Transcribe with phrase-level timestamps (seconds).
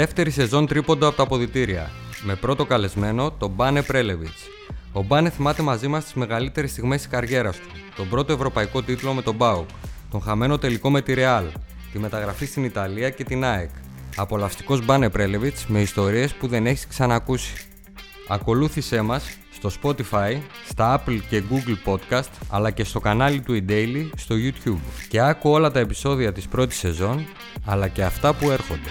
[0.00, 1.90] Δεύτερη σεζόν τρίποντο από τα αποδητήρια.
[2.22, 4.42] Με πρώτο καλεσμένο τον Μπάνε Πρέλεβιτς.
[4.92, 7.68] Ο Μπάνε θυμάται μαζί μας τις μεγαλύτερες στιγμές της καριέρας του.
[7.96, 9.68] Τον πρώτο ευρωπαϊκό τίτλο με τον Μπάουκ.
[10.10, 11.44] Τον χαμένο τελικό με τη Ρεάλ.
[11.92, 13.70] Τη μεταγραφή στην Ιταλία και την ΑΕΚ.
[14.16, 17.54] Απολαυστικός Μπάνε Πρέλεβιτς με ιστορίες που δεν έχεις ξανακούσει.
[18.28, 20.38] Ακολούθησέ μας στο Spotify,
[20.68, 24.80] στα Apple και Google Podcast, αλλά και στο κανάλι του eDaily στο YouTube.
[25.08, 27.26] Και άκου όλα τα επεισόδια της πρώτης σεζόν,
[27.64, 28.90] αλλά και αυτά που έρχονται.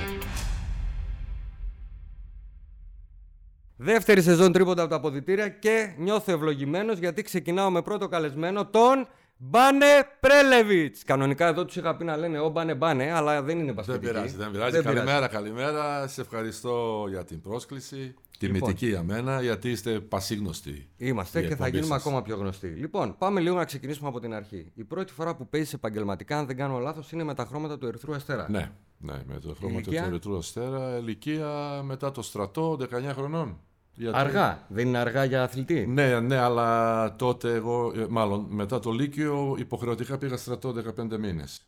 [3.82, 9.08] Δεύτερη σεζόν τρίποτα από τα αποδητήρια και νιώθω ευλογημένος γιατί ξεκινάω με πρώτο καλεσμένο τον
[9.38, 9.86] Μπάνε
[10.20, 11.04] Πρέλεβιτς.
[11.04, 14.06] Κανονικά εδώ τους είχα πει να λένε Ο Μπάνε Μπάνε, αλλά δεν είναι πασχετική.
[14.06, 14.82] Δεν πειράζει, δεν πειράζει.
[14.82, 16.08] καλημέρα, καλημέρα.
[16.08, 18.14] Σε ευχαριστώ για την πρόσκληση.
[18.40, 19.06] Τιμητική λοιπόν.
[19.06, 20.90] για μένα, γιατί είστε πασίγνωστοι.
[20.98, 22.68] Είμαστε και θα γίνουμε ακόμα πιο γνωστοί.
[22.68, 24.72] Λοιπόν, πάμε λίγο να ξεκινήσουμε από την αρχή.
[24.76, 27.86] Η πρώτη φορά που παίζει επαγγελματικά, αν δεν κάνω λάθος, είναι με τα χρώματα του
[27.86, 28.48] Ερυθρού Αστέρα.
[28.50, 30.98] Ναι, ναι με τα χρώματα του Ερυθρού Αστέρα.
[30.98, 33.60] Ηλικία μετά το στρατό, 19 χρονών.
[34.00, 34.18] Γιατί...
[34.18, 34.66] Αργά.
[34.68, 35.88] Δεν είναι αργά για αθλητή.
[35.88, 41.62] Ναι, ναι, αλλά τότε εγώ, ε, μάλλον μετά το Λύκειο, υποχρεωτικά πήγα στρατό 15 μήνες.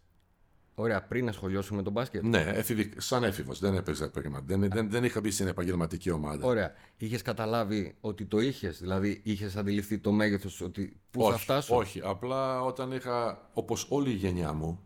[0.76, 2.24] Ωραία, πριν ασχολιώσουμε με τον μπάσκετ.
[2.24, 3.60] Ναι, έφηβη, σαν έφηβος.
[3.60, 4.58] Δεν έπαιζα επαγγελματικά.
[4.58, 6.46] Δεν, δεν, δεν είχα μπει στην επαγγελματική ομάδα.
[6.46, 6.74] Ωραία.
[6.98, 11.00] Είχες καταλάβει ότι το είχες, δηλαδή είχες αντιληφθεί το μέγεθος ότι.
[11.12, 12.02] Πού θα φτάσω; Όχι.
[12.04, 14.80] Απλά όταν είχα, όπως όλη η γενιά μου,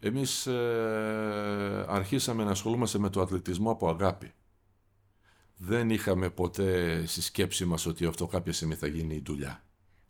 [0.00, 4.32] εμείς ε, αρχίσαμε να ασχολούμαστε με το αθλητισμό από αγάπη
[5.56, 9.64] δεν είχαμε ποτέ στη σκέψη μας ότι αυτό κάποια στιγμή θα γίνει η δουλειά.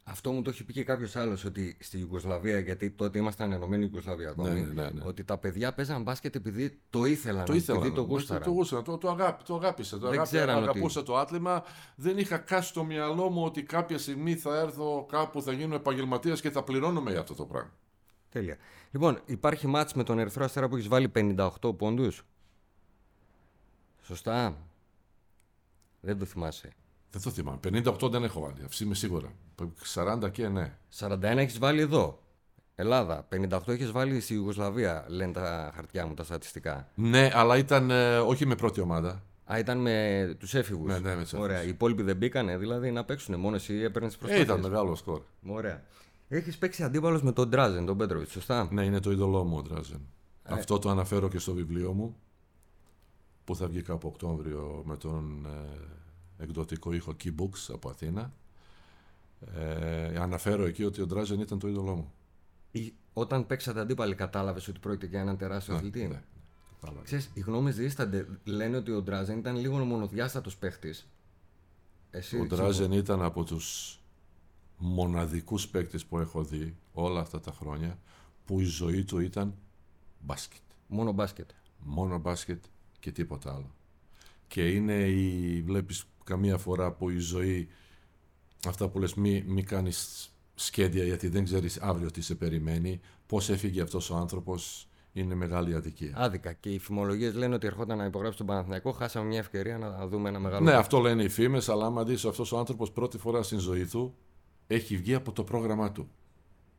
[0.06, 3.82] Αυτό μου το έχει πει και κάποιος άλλος ότι στη Ιουγκοσλαβία, γιατί τότε ήμασταν ενωμένοι
[3.82, 5.02] Ιουγκοσλαβία ακόμη, ναι, ναι, ναι.
[5.04, 8.42] ότι τα παιδιά παίζαν μπάσκετ επειδή το ήθελαν, το ήθελαν επειδή το γούσταραν.
[8.42, 11.64] Το, γούσταραν, το, το, αγάπη, το αγάπησα, το αγάπη, αγαπούσα το άθλημα.
[11.96, 16.40] Δεν είχα κάσει στο μυαλό μου ότι κάποια στιγμή θα έρθω κάπου, θα γίνω επαγγελματίας
[16.40, 17.72] και θα πληρώνομαι για αυτό το πράγμα.
[18.28, 18.56] Τέλεια.
[18.90, 22.24] Λοιπόν, υπάρχει μάτς με τον Ερυθρό Αστέρα που έχεις βάλει 58 πόντους.
[24.02, 24.56] Σωστά.
[26.05, 26.72] Δεν το θυμάσαι.
[27.10, 27.58] Δεν το θυμάμαι.
[27.64, 28.64] 58 δεν έχω βάλει.
[28.64, 29.33] Αυτή είμαι σίγουρα.
[29.95, 30.77] 40 και ναι.
[30.98, 32.18] 41 έχεις βάλει εδώ.
[32.74, 33.28] Ελλάδα.
[33.51, 36.89] 58 έχεις βάλει στη Ιουγκοσλαβία, λένε τα χαρτιά μου, τα στατιστικά.
[36.95, 39.23] Ναι, αλλά ήταν ε, όχι με πρώτη ομάδα.
[39.52, 40.86] Α, ήταν με τους έφηβους.
[40.86, 41.62] Ναι, ναι, με τους Ωραία.
[41.62, 43.40] Οι υπόλοιποι δεν μπήκανε, δηλαδή να παίξουν.
[43.40, 44.48] Μόνο εσύ έπαιρνες τις προσπάθειες.
[44.48, 45.23] Ε, ήταν μεγάλο σκορ.
[45.46, 45.83] Ωραία.
[46.28, 49.62] Έχεις παίξει αντίπαλος με τον Ντράζεν, τον Πέτροβιτς, σωστά; Ναι, είναι το είδωλό μου ο
[49.62, 50.01] Ντράζεν.
[50.42, 50.55] Ε.
[50.55, 52.17] Αυτό το αναφέρω και στο βιβλίο μου
[53.44, 58.32] που θα βγει κάπου Οκτώβριο με τον ε, εκδοτικό ήχο Keybooks από Αθήνα.
[59.55, 62.12] Ε, αναφέρω εκεί ότι ο Ντράζεν ήταν το είδωλό μου.
[63.12, 66.22] Όταν παίξατε αντίπαλοι, κατάλαβες ότι πρόκειται για έναν τεράστιο ναι, αθλητή; Ναι,
[66.92, 68.28] ναι, Ξέρεις, οι γνώμες δίστανται.
[68.44, 71.08] Λένε ότι ο Ντράζεν ήταν λίγο μονοδιάστατος παίχτης.
[72.40, 73.98] Ο Ντράζεν ήταν από τους
[74.77, 77.98] μοναδικούς παίκτε που έχω δει όλα αυτά τα χρόνια
[78.44, 79.54] που η ζωή του ήταν
[80.20, 80.60] μπάσκετ.
[80.86, 81.50] Μόνο μπάσκετ.
[81.78, 82.64] Μόνο μπάσκετ
[83.04, 83.74] και τίποτα άλλο.
[84.46, 87.68] Και είναι η, βλέπεις καμία φορά που η ζωή,
[88.66, 93.50] αυτά που λες μη, μη κάνεις σχέδια γιατί δεν ξέρεις αύριο τι σε περιμένει, πώς
[93.50, 96.12] έφυγε αυτός ο άνθρωπος, είναι μεγάλη αδικία.
[96.16, 96.52] Άδικα.
[96.52, 98.92] Και οι φημολογίες λένε ότι ερχόταν να υπογράψει τον Παναθηναϊκό.
[98.92, 100.64] Χάσαμε μια ευκαιρία να δούμε ένα μεγάλο.
[100.64, 103.86] Ναι, αυτό λένε οι φήμες, αλλά άμα δεις αυτός ο άνθρωπος πρώτη φορά στην ζωή
[103.86, 104.14] του
[104.66, 106.08] έχει βγει από το πρόγραμμά του.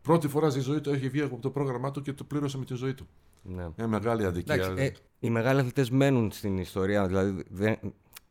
[0.01, 2.65] Πρώτη φορά στη ζωή του έχει βγει από το πρόγραμμά του και το πλήρωσε με
[2.65, 3.07] τη ζωή του.
[3.47, 3.67] Ναι.
[3.77, 4.53] Μια μεγάλη αδικία.
[4.53, 7.07] Εντάξει, ε, οι μεγάλοι αθλητές μένουν στην ιστορία.
[7.07, 7.77] Δηλαδή, δεν,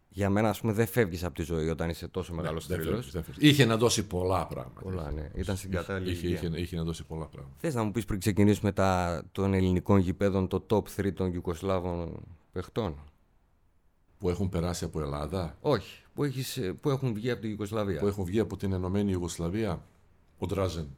[0.09, 3.03] για μένα, ας πούμε, δεν φεύγεις από τη ζωή όταν είσαι τόσο μεγάλος ναι, τρελό.
[3.39, 4.81] Είχε να δώσει πολλά πράγματα.
[4.81, 5.31] Πολλά, ναι.
[5.35, 6.13] Ήταν στην κατάλληλη.
[6.13, 7.57] Είχε, είχε, είχε, να δώσει πολλά πράγματα.
[7.59, 12.23] Θες να μου πεις πριν ξεκινήσουμε τα, των ελληνικών γηπέδων το top 3 των Ιουκοσλάβων
[12.53, 12.99] παιχτών;
[14.19, 16.03] Που έχουν περάσει από Ελλάδα; Όχι.
[16.15, 18.01] Που, έχεις, που έχουν βγει από την Ιουγκοσλαβία.
[18.01, 19.85] Που έχουν βγει από την Ενωμένη Ιουγκοσλαβία.
[20.39, 20.89] Ο Ντράζεν.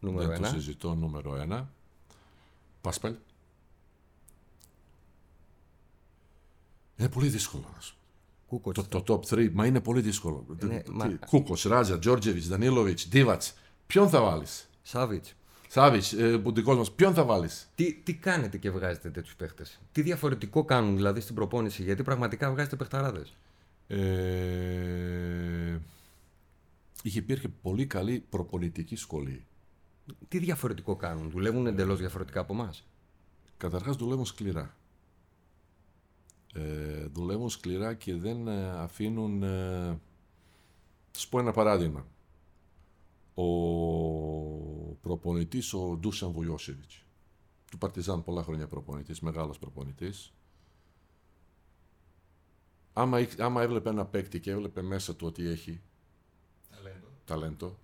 [0.00, 1.70] Νούμερο δεν το συζητώ νούμερο ένα.
[2.86, 3.14] Πάσπελ.
[6.96, 7.64] Είναι πολύ δύσκολο.
[8.46, 8.74] Κούκος.
[8.74, 10.46] Το, το top 3, μα είναι πολύ δύσκολο.
[10.62, 11.08] Είναι, μα...
[11.26, 13.54] Κούκος, Ράζα, Τζόρτζεβιτς, Δανίλοβιτς, Ντίβατς.
[13.86, 15.34] Ποιον θα βάλεις; Σάβιτς.
[15.68, 20.02] Σάβιτς, ε, δικό μας, ποιον θα βάλεις; Τι, τι κάνετε και βγάζετε τέτοιους παίχτες; Τι
[20.02, 23.36] διαφορετικό κάνουν δηλαδή στην προπόνηση, γιατί πραγματικά βγάζετε παιχταράδες.
[23.86, 25.78] Ε,
[27.02, 29.44] είχε υπήρχε πολύ καλή προπονητική σχολή.
[30.28, 32.86] Τι διαφορετικό κάνουν, δουλεύουν εντελώς διαφορετικά από εμάς;
[33.56, 34.76] Καταρχάς δουλεύουν σκληρά.
[36.54, 39.42] Ε, δουλεύουν σκληρά και δεν ε, αφήνουν...
[39.42, 40.00] Ε,
[41.16, 42.06] σου πω ένα παράδειγμα.
[43.34, 43.44] Ο
[44.94, 47.04] προπονητής, ο Ντούσαν Βουγιώσεβιτς,
[47.70, 50.32] του Παρτιζάν πολλά χρόνια προπονητής, μεγάλος προπονητής,
[52.92, 55.80] άμα, άμα έβλεπε ένα παίκτη και έβλεπε μέσα του ότι έχει
[56.70, 57.78] ταλέντο, ταλέντο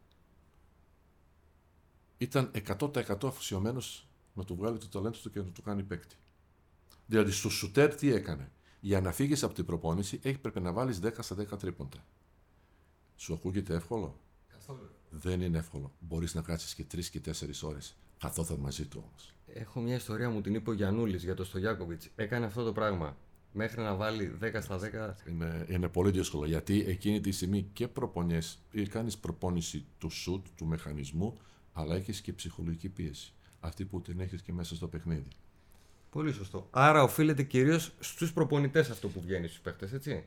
[2.22, 6.16] ήταν 100% αφοσιωμένος να του βγάλει το ταλέντο του και να του κάνει παίκτη.
[7.06, 11.00] Δηλαδή στο σουτέρ τι έκανε; Για να φύγεις από την προπόνηση, έχει πρέπει να βάλεις
[11.02, 12.04] 10 στα 10 τρίποντα.
[13.16, 14.90] Σου ακούγεται εύκολο; Καθόλου.
[15.10, 15.92] Δεν είναι εύκολο.
[15.98, 17.96] Μπορείς να κάτσεις και 3 και 4 ώρες.
[18.18, 19.34] Καθόταν μαζί του όμως.
[19.46, 22.08] Έχω μια ιστορία μου την είπε ο Γιανούλης για το Στογιάκοβιτς.
[22.14, 23.16] Έκανε αυτό το πράγμα.
[23.52, 25.28] Μέχρι να βάλει 10 στα 10.
[25.28, 30.46] Είναι, είναι πολύ δύσκολο γιατί εκείνη τη στιγμή και προπονιές, ή κάνεις προπόνηση του σουτ,
[30.56, 31.38] του μηχανισμού,
[31.72, 33.32] αλλά έχεις και ψυχολογική πίεση.
[33.60, 35.28] Αυτή που την έχεις και μέσα στο παιχνίδι.
[36.10, 36.68] Πολύ σωστό.
[36.70, 40.24] Άρα οφείλεται κυρίως στους προπονητές αυτό που βγαίνει στους παίχτες, έτσι.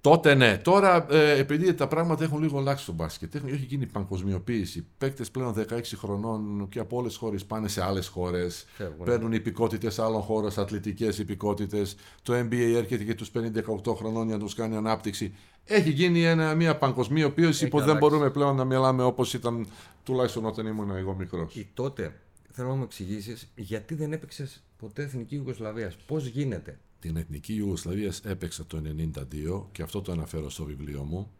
[0.00, 0.58] Τότε ναι.
[0.58, 4.86] Τώρα, ε, επειδή τα πράγματα έχουν λίγο αλλάξει στο μπάσκετ, έχει, έχει γίνει παγκοσμιοποίηση.
[4.98, 8.66] Παίκτες πλέον 16 χρονών και από όλες τις χώρες πάνε σε άλλες χώρες.
[8.74, 9.04] Φεύγουν.
[9.04, 11.96] Παίρνουν υπηκότητες άλλων χώρων, αθλητικές υπηκότητες.
[12.22, 15.34] Το NBA έρχεται και τους 50-18 χρονών για να τους κάνει ανάπτυξη.
[15.68, 18.08] Έχει γίνει ένα, μια παγκοσμιοποίηση Έχει που δεν αλλάξει.
[18.08, 19.66] μπορούμε πλέον να μιλάμε όπως ήταν
[20.04, 21.54] τουλάχιστον όταν ήμουν εγώ μικρός.
[21.56, 22.20] Ή τότε
[22.50, 28.20] θέλω να μου εξηγήσεις γιατί δεν έπαιξες ποτέ εθνική Ιουγκοσλαβίας; Πώς γίνεται; Την Εθνική Ιουγκοσλαβίας
[28.24, 31.30] έπαιξα το 92 και αυτό το αναφέρω στο βιβλίο μου,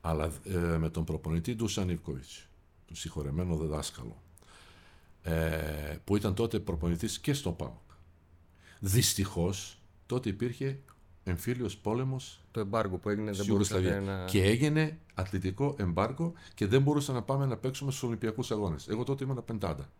[0.00, 2.48] αλλά ε, με τον προπονητή του Σανίβκοβιτς,
[2.86, 4.22] τον συγχωρεμένο διδάσκαλο,
[5.22, 7.90] ε, που ήταν τότε προπονητής και στο ΠΑΟΚ.
[8.80, 10.78] Δυστυχώς, τότε υπήρχε
[11.28, 14.24] εμφύλιος πόλεμος Το εμπάργκο που έγινε δεν στη μπορούσατε Ιουγκοσλαβία να.
[14.24, 18.88] και έγινε αθλητικό εμπάργκο και δεν μπορούσα να πάμε να παίξουμε στους Ολυμπιακούς Αγώνες.
[18.88, 19.90] Εγώ τότε ήμουν πεντάδα.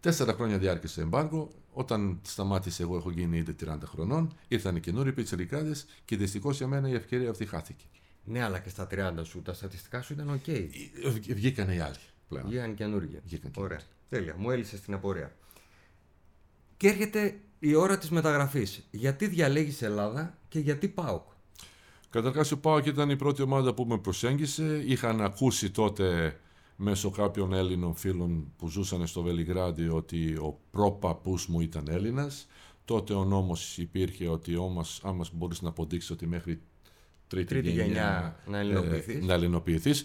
[0.00, 1.50] Τέσσερα χρόνια διάρκεσε εμπάργκο.
[1.72, 4.32] Όταν σταμάτησε, εγώ έχω γίνει ήδη 30 χρονών.
[4.48, 5.74] Ήρθαν οι καινούριοι πιτσιρικάδες
[6.04, 7.84] και δυστυχώς για μένα η ευκαιρία αυτή χάθηκε.
[8.24, 10.48] Ναι, αλλά και στα 30 σου τα στατιστικά σου ήταν οκ.
[10.48, 10.68] Ε,
[11.34, 11.96] Βγήκαν οι άλλοι
[12.28, 12.46] πλέον.
[12.46, 13.20] Βγήκαν καινούργια.
[13.24, 13.80] Βγήκαν και Ωραία.
[14.08, 14.34] Τέλεια.
[14.38, 15.36] Μου έλυσες την απορία.
[16.76, 18.86] Και έρχεται η ώρα της μεταγραφής.
[18.90, 21.22] Γιατί διαλέγεις Ελλάδα και γιατί ΠΑΟΚ;
[22.10, 24.82] Καταρχάς, ο ΠΑΟΚ ήταν η πρώτη ομάδα που με προσέγγισε.
[24.86, 26.36] Είχαν ακούσει τότε
[26.76, 32.46] μέσω κάποιων Έλληνων φίλων που ζούσαν στο Βελιγράδι ότι ο πρόπαππούς μου ήταν Έλληνας.
[32.84, 36.60] Τότε ο νόμος υπήρχε ότι όμως, άμα μπορείς να αποδείξεις ότι μέχρι
[37.28, 39.14] τρίτη, Τρίτη γενιά να ελληνοποιηθείς.
[39.22, 40.04] ε, να ελληνοποιηθείς,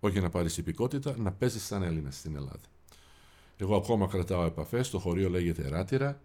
[0.00, 2.60] όχι να πάρεις υπηκότητα, να παίζεις σαν Έλληνας στην Ελλάδα.
[3.56, 6.20] Εγώ ακόμα κρατάω επαφές, το χωρίο λέγεται Ράτυρα,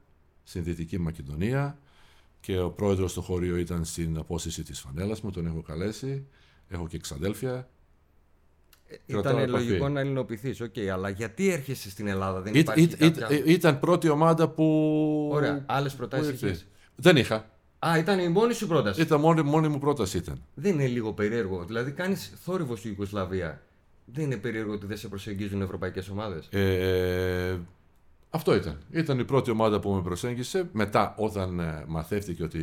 [0.50, 1.78] στην Δυτική Μακεδονία
[2.40, 6.26] και ο πρόεδρος του χωρίου ήταν στην απόσταση της φανέλας μου, τον έχω καλέσει,
[6.70, 7.70] έχω και ξαδέλφια,
[9.08, 9.66] Κρατάω Ήταν επαφή.
[9.68, 10.62] λογικό να ελληνοποιηθείς.
[10.62, 13.30] Οκ, αλλά γιατί έρχεσαι στην Ελλάδα, δεν Ή- υπάρχει ή- ή- κάποια...
[13.32, 14.64] ή- ήταν πρώτη ομάδα που.
[15.34, 15.64] Ωραία.
[15.68, 16.46] Άλλες που προτάσεις ήρθε.
[16.48, 16.66] είχες;
[16.96, 17.50] Δεν είχα.
[17.80, 20.42] Α, ήταν η μόνη σου πρόταση; Ήταν μόνη, μόνη μου πρόταση ήταν.
[20.54, 21.66] Δεν είναι λίγο περίεργο.
[21.66, 23.62] Δηλαδή, κάνεις θόρυβο στη Ιουγκοσλαβία.
[24.06, 27.60] Δεν είναι περίεργο ότι δεν σε προσεγγίζουν ευρωπαϊκές ομάδες; Ε,
[28.30, 28.80] αυτό ήταν.
[28.92, 30.70] Ήταν η πρώτη ομάδα που με προσέγγισε.
[30.74, 32.60] Μετά, όταν ε, μαθεύτηκε ότι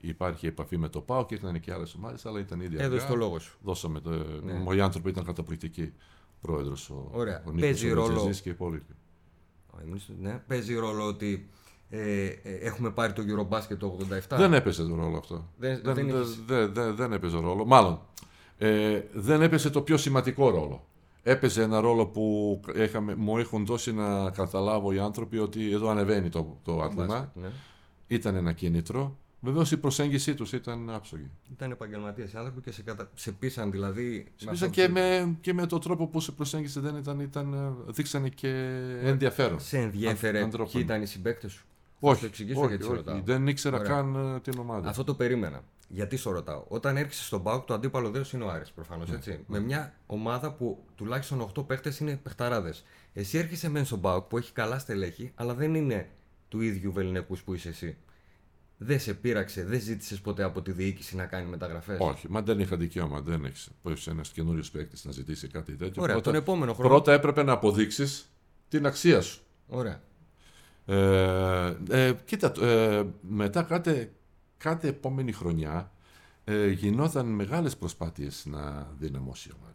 [0.00, 3.06] υπάρχει επαφή με το ΠΑΟ και ήρθαν και άλλες ομάδες, αλλά ήταν ήδη Έδωσε αργά.
[3.06, 3.58] το λόγο σου.
[3.62, 4.10] Δώσαμε το.
[4.42, 4.74] Ναι.
[4.76, 5.92] Οι άνθρωποι ήταν καταπληκτικοί.
[6.40, 7.36] Πρόεδρος ο, Ωραία.
[7.46, 8.08] ο Νίκος Παίζει ο ρόλο.
[8.08, 8.92] Ρετζεζής και οι υπόλοιποι.
[9.76, 10.42] Α, εμείς, ναι.
[10.46, 11.48] Παίζει ρόλο ότι
[11.90, 13.98] ε, ε, έχουμε πάρει το Eurobasket το
[14.30, 14.36] 87.
[14.36, 15.48] Δεν έπαιζε το ρόλο αυτό.
[15.58, 17.64] Δεν- δεν, δεν δεν, είχες- δεν- δεν- δεν έπαιζε ρόλο.
[17.64, 18.00] Μάλλον,
[18.58, 20.86] ε, δεν έπαιζε το πιο σημαντικό ρόλο.
[21.30, 26.28] Έπαιζε ένα ρόλο που είχαμε, μου έχουν δώσει να καταλάβω οι άνθρωποι ότι εδώ ανεβαίνει
[26.28, 27.06] το, το άθλημα.
[27.06, 27.48] Μπάσκετ, ναι.
[28.06, 29.16] Ήταν ένα κίνητρο.
[29.40, 31.30] Βεβαίως η προσέγγιση τους ήταν άψογη.
[31.52, 33.10] Ήταν επαγγελματίες άνθρωποι και σε, κατα...
[33.14, 34.24] σε πείσαν δηλαδή.
[34.26, 37.20] με Σπίσα αυτό και που- με, και με τον τρόπο που σε προσέγγισε δεν ήταν,
[37.20, 38.48] ήταν ε, δείξανε και
[39.02, 39.60] ενδιαφέρον.
[39.60, 40.80] Σε ενδιέφερε Αν- ποιοι ανθρώπων.
[40.80, 41.66] ήταν οι συμπαίκτες σου.
[42.00, 42.98] Όχι, Θα σου εξηγήσω όχι, γιατί σε όχι.
[42.98, 43.20] ρωτάω.
[43.24, 43.88] δεν ήξερα Ωραία.
[43.88, 44.88] καν ε, την ομάδα.
[44.88, 45.62] Αυτό το περίμενα.
[45.88, 49.08] Γιατί σε ρωτάω; Όταν έρχεσαι στον Πάοκ, το αντίπαλο δέος είναι ο Άρης προφανώς.
[49.08, 49.16] Ναι.
[49.16, 49.44] έτσι.
[49.46, 52.84] Με μια ομάδα που τουλάχιστον 8 παίχτες είναι παιχταράδες.
[53.12, 56.08] Εσύ έρχεσαι μεν στον Πάοκ που έχει καλά στελέχη, αλλά δεν είναι
[56.48, 57.96] του ίδιου βεληνικού που είσαι εσύ.
[58.80, 62.58] Δεν σε πείραξε, δεν ζήτησες ποτέ από τη διοίκηση να κάνει μεταγραφές; Όχι, μα δεν
[62.58, 63.20] είχα δικαίωμα.
[63.20, 63.68] Δεν έχεις.
[63.82, 66.02] Πώ ένας καινούριος παίκτης να ζητήσει κάτι τέτοιο.
[66.02, 66.88] Ωραία, πρώτα, τον επόμενο χρόνο.
[66.88, 68.30] πρώτα έπρεπε να αποδείξεις
[68.68, 69.40] την αξία σου.
[69.68, 70.02] Ωραία.
[70.90, 74.12] Ε, ε, κοίτα, ε, μετά κάθε,
[74.58, 75.92] κάθε επόμενη χρονιά
[76.44, 79.74] ε, γινόταν μεγάλες προσπάθειες να δυναμώσει η ομάδα.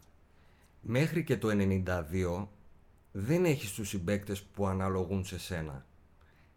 [0.82, 2.48] Μέχρι και το 92
[3.12, 5.86] δεν έχεις τους συμπαίκτες που αναλογούν σε σένα.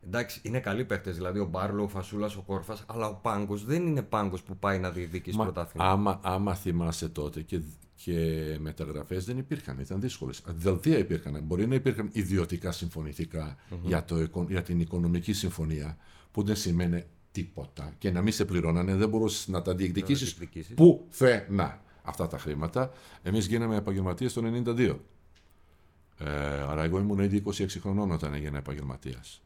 [0.05, 3.87] Εντάξει, είναι καλοί παίχτε, δηλαδή ο Μπάρλο, ο Φασούλας, ο Κόρφας, αλλά ο Πάγκος δεν
[3.87, 5.91] είναι Πάγκος που πάει να διεκδικήσει Μα, πρωτάθλημα.
[5.91, 7.61] άμα, άμα θυμάσαι τότε και,
[8.05, 10.43] και μεταγραφές δεν υπήρχαν, ήταν δύσκολες.
[10.47, 15.97] Δελτία υπήρχαν, μπορεί να υπήρχαν ιδιωτικά συμφωνηθικά για, το, οικο- για την οικονομική συμφωνία
[16.31, 20.75] που δεν σημαίνει τίποτα και να μην σε πληρώνανε, δεν μπορούσες να τα διεκδικήσεις διεκδικήσεις.
[20.75, 22.91] πουθενά αυτά τα χρήματα.
[23.23, 24.97] Εμείς γίναμε επαγγελματίες το 92.
[26.19, 26.26] Ε,
[26.69, 29.43] άρα εγώ ήμουν ήδη 26 χρονών όταν έγινα επαγγελματίας.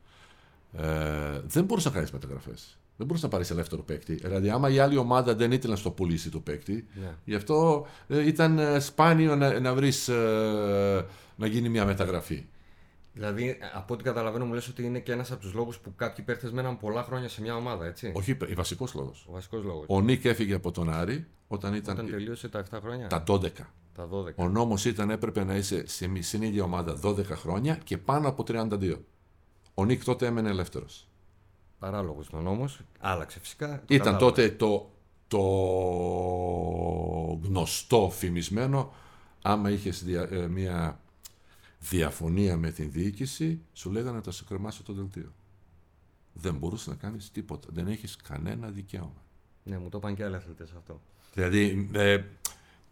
[0.73, 2.79] Ε, δεν μπορούσε να κάνεις μεταγραφές.
[3.01, 4.15] Δεν μπορούσε να πάρεις ελεύθερο παίκτη.
[4.15, 7.15] Δηλαδή, άμα η άλλη ομάδα δεν ήθελε να στο πουλήσει το παίκτη, Ναι.
[7.25, 10.09] γι' αυτό ε, ήταν ε, σπάνιο να, να βρεις
[11.37, 12.47] να γίνει μια μεταγραφή.
[13.13, 16.25] Δηλαδή, από ό,τι καταλαβαίνω, μου λες ότι είναι και ένας από τους λόγους που κάποιοι
[16.25, 18.13] παίχτε μέναν πολλά χρόνια σε μια ομάδα, έτσι.
[18.15, 19.27] Όχι, βασικός λόγος.
[19.29, 19.85] Ο βασικός λόγος.
[19.89, 21.95] Ο Νίκ έφυγε από τον Άρη όταν ήταν.
[21.95, 23.07] Όταν τελείωσε τα 7 χρόνια.
[23.07, 23.49] Τα 12.
[23.95, 24.35] Τα 12.
[24.37, 25.85] Ο νόμος ήταν έπρεπε να είσαι
[26.21, 28.97] στην ίδια ομάδα 12 χρόνια και πάνω από 32.
[29.75, 31.10] Ο Νίκ τότε έμενε ελεύθερος.
[31.81, 32.69] Παράλογος ο νόμο.
[32.99, 33.67] Άλλαξε φυσικά.
[33.69, 34.19] Το ήταν κατάλαβα.
[34.19, 34.91] τότε το,
[35.29, 35.41] το
[37.43, 38.93] γνωστό φημισμένο.
[39.43, 41.01] Άμα είχες ε, μια
[41.79, 45.33] διαφωνία με την διοίκηση, σου λέγανε να σου κρεμάσω το δελτίο.
[46.33, 47.69] Δεν μπορούσες να κάνεις τίποτα.
[47.73, 49.25] Δεν έχεις κανένα δικαίωμα.
[49.63, 51.01] Ναι, μου το είπαν και άλλοι αθλητές αυτό.
[51.35, 52.25] Δηλαδή, ε,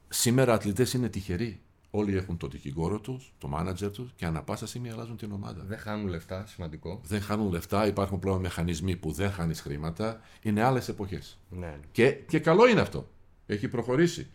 [0.09, 1.61] σήμερα αθλητές είναι τυχεροί.
[1.91, 5.65] Όλοι έχουν το δικηγόρο τους, το μάνατζερ τους και ανά πάσα στιγμή αλλάζουν την ομάδα.
[5.65, 7.01] Δεν χάνουν λεφτά, σημαντικό.
[7.05, 10.21] Δεν χάνουν λεφτά, υπάρχουν πλέον μηχανισμοί που δεν χάνεις χρήματα.
[10.43, 11.39] Είναι άλλες εποχές.
[11.51, 11.79] Ναι, ναι.
[11.93, 13.09] Και, και καλό είναι αυτό.
[13.47, 14.31] Έχει προχωρήσει.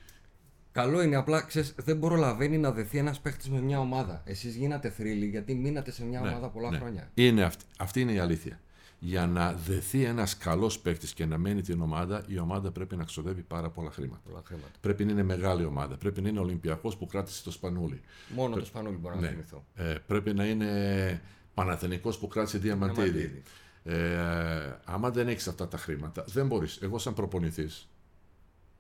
[0.72, 4.22] Καλό είναι, απλά ξέρεις, δεν προλαβαίνει να δεθεί ένας παίχτης με μια ομάδα.
[4.26, 6.78] Εσείς γίνατε θρύλοι γιατί μείνατε σε μια ναι, ομάδα πολλά ναι.
[6.78, 7.12] χρόνια.
[7.14, 8.60] Είναι αυτή, αυτή είναι η αλήθεια.
[9.06, 13.04] Για να δεθεί ένας καλός παίχτη και να μένει την ομάδα, η ομάδα πρέπει να
[13.04, 14.22] ξοδεύει πάρα πολλά χρήματα.
[14.26, 14.72] Πολλά χρήματα.
[14.82, 15.98] Πρέπει να είναι μεγάλη ομάδα.
[15.98, 18.02] Πρέπει να είναι Ολυμπιακός που κράτησε το Σπανούλι.
[18.36, 19.66] Μόνο το Σπανούλι μπορώ να θυμηθώ.
[19.76, 21.22] Ε, πρέπει να είναι
[21.54, 23.42] Παναθενικό που κράτησε Διαμαντίδη.
[23.84, 26.82] Ε, άμα δεν έχεις αυτά τα χρήματα, δεν μπορείς.
[26.82, 27.90] Εγώ, σαν προπονητής,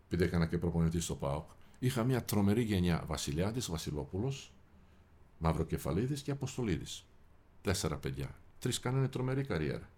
[0.05, 1.49] επειδή έκανα και προπονητής στο ΠΑΟΚ,
[1.79, 4.53] είχα μια τρομερή γενιά Βασιλιάδης, Βασιλόπουλος,
[5.37, 7.05] Μαυροκεφαλίδης και Αποστολίδης.
[7.61, 8.35] Τέσσερα παιδιά.
[8.59, 9.91] Τρεις κάνανε τρομερή καριέρα.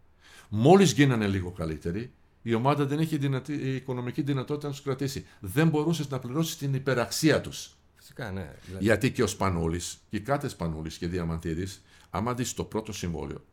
[0.49, 5.25] Μόλις γίνανε λίγο καλύτεροι, η ομάδα δεν έχει δυνατή, η οικονομική δυνατότητα να τους κρατήσει.
[5.39, 7.75] Δεν μπορούσες να πληρώσεις την υπεραξία τους.
[7.95, 8.53] Φυσικά, ναι.
[8.65, 8.83] Δηλαδή.
[8.83, 11.67] Γιατί και ο Σπανούλης, και κάθε Σπανούλης και Διαμαντίδη,
[12.09, 13.45] άμα δεις το πρώτο συμβόλαιο,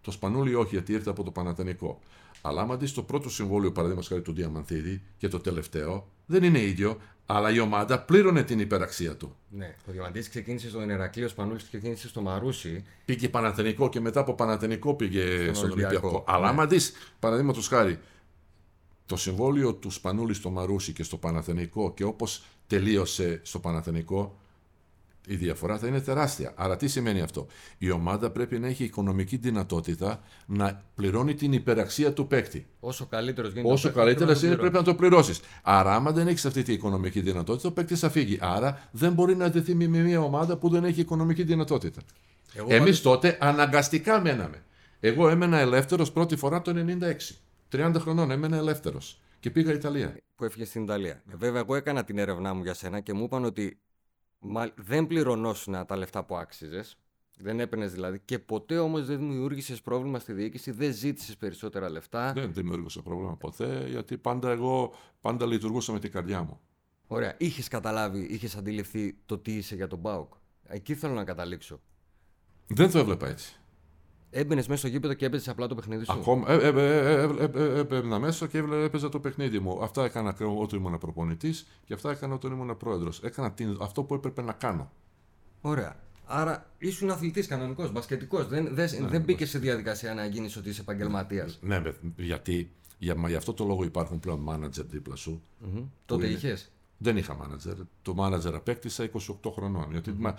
[0.00, 2.00] το Σπανούλη όχι γιατί ήρθε από το Πανατανικό.
[2.40, 6.60] Αλλά άμα δεις το πρώτο συμβόλαιο, παραδείγματος χάρη του Διαμαντίδη και το τελευταίο, δεν είναι
[6.60, 9.36] ίδιο, αλλά η ομάδα πλήρωνε την υπεραξία του.
[9.48, 12.84] Ναι, ο Διαμαντίδη ξεκίνησε στον Ερακλείος, ο Σπανούλη ξεκίνησε στο Μαρούσι.
[13.04, 16.06] Πήγε Παναθενικό και μετά από Παναθενικό πήγε στον, στον Ολυμπιακό.
[16.06, 16.24] Ολυμπιακό.
[16.26, 17.98] Αλλά άμα δεις, παραδείγματος χάρη,
[19.06, 24.38] το συμβόλαιο του Σπανούλης στο Μαρούσι και στο Παναθενικό και όπως τελείωσε στο Παναθενικό,
[25.26, 26.52] η διαφορά θα είναι τεράστια.
[26.56, 27.46] Άρα τι σημαίνει αυτό;
[27.78, 32.66] Η ομάδα πρέπει να έχει οικονομική δυνατότητα να πληρώνει την υπεραξία του παίκτη.
[32.80, 33.72] Όσο καλύτερος γίνεται.
[33.72, 35.40] Όσο καλύτερο είναι, πρέπει να το πληρώσεις.
[35.62, 38.38] Άρα, άμα δεν έχεις αυτή την οικονομική δυνατότητα, ο παίκτης θα φύγει.
[38.40, 42.00] Άρα, δεν μπορεί να δεθεί με μια ομάδα που δεν έχει οικονομική δυνατότητα.
[42.68, 44.64] Εμείς τότε αναγκαστικά μέναμε.
[45.00, 47.40] Εγώ έμενα ελεύθερος πρώτη φορά το 96.
[47.72, 49.20] 30 χρονών έμενα ελεύθερος.
[49.40, 50.16] Και πήγα Ιταλία.
[50.36, 51.22] Που έφυγε στην Ιταλία.
[51.32, 53.80] Βέβαια, εγώ έκανα την έρευνά μου για σένα και μου είπαν ότι
[54.74, 56.96] δεν πληρωνόσουν τα λεφτά που άξιζες.
[57.38, 58.20] Δεν έπαιρνες δηλαδή.
[58.24, 62.32] Και ποτέ όμως δεν δημιούργησες πρόβλημα στη διοίκηση, δεν ζήτησες περισσότερα λεφτά.
[62.32, 66.60] Δεν δημιούργησα πρόβλημα ποτέ, γιατί πάντα εγώ πάντα λειτουργούσα με την καρδιά μου.
[67.06, 67.34] Ωραία.
[67.38, 70.32] Είχες καταλάβει, είχες αντιληφθεί το τι είσαι για τον Μπάουκ;
[70.66, 71.80] Εκεί θέλω να καταλήξω.
[72.66, 73.60] Δεν το έβλεπα έτσι.
[74.34, 76.50] Έμπαινες μέσα στο γήπεδο και έπαιζες απλά το παιχνίδι σου; Ακόμα.
[76.50, 77.22] Ε, ε,
[77.54, 79.82] ε, έμπαινα μέσα και έπαιζα το παιχνίδι μου.
[79.82, 83.22] Αυτά έκανα όταν ήμουν προπονητής και αυτά έκανα όταν ήμουν πρόεδρος.
[83.22, 84.90] Έκανα αυτό που έπρεπε να κάνω.
[85.60, 85.96] Ωραία.
[86.24, 88.48] Άρα ήσουν αθλητής κανονικός, μπασκετικός.
[88.48, 91.58] Δεν, δεν, ναι, δεν μπήκες σε διαδικασία να γίνεις ότι είσαι επαγγελματίας.
[91.62, 91.82] Ναι,
[92.16, 95.42] γιατί για, για αυτό το λόγο υπάρχουν πλέον μάνατζερ δίπλα σου.
[95.64, 95.84] Mm-hmm.
[96.06, 97.74] Τότε είχες; Δεν είχα μάνατζερ.
[98.02, 99.90] Το μάνατζερ απέκτησα 28 χρονών.
[99.90, 100.34] Γιατί, mm-hmm.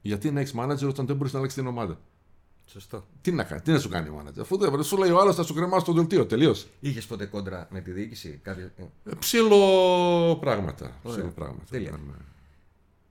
[0.00, 2.00] γιατί να έχεις μάνατζερ όταν δεν μπορείς να αλλάξεις την ομάδα;
[2.66, 3.06] Σωστό.
[3.20, 4.42] Τι να, κάνει, τι να σου κάνει ο μάνατζερ.
[4.42, 6.26] Αφού δεν σου λέει ο άλλος θα σου κρεμάσει το δελτίο.
[6.26, 6.66] Τελείως.
[6.80, 8.72] Είχες ποτέ κόντρα με τη διοίκηση, κάποια...
[9.04, 10.96] Ε, ψήλο πράγματα.
[11.04, 11.64] Ψήλο πράγματα.
[11.70, 11.90] Τέλεια.
[11.90, 12.14] Ναι.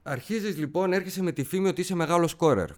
[0.03, 2.69] Αρχίζεις λοιπόν, έρχεσαι με τη φήμη ότι είσαι μεγάλος σκόρερ.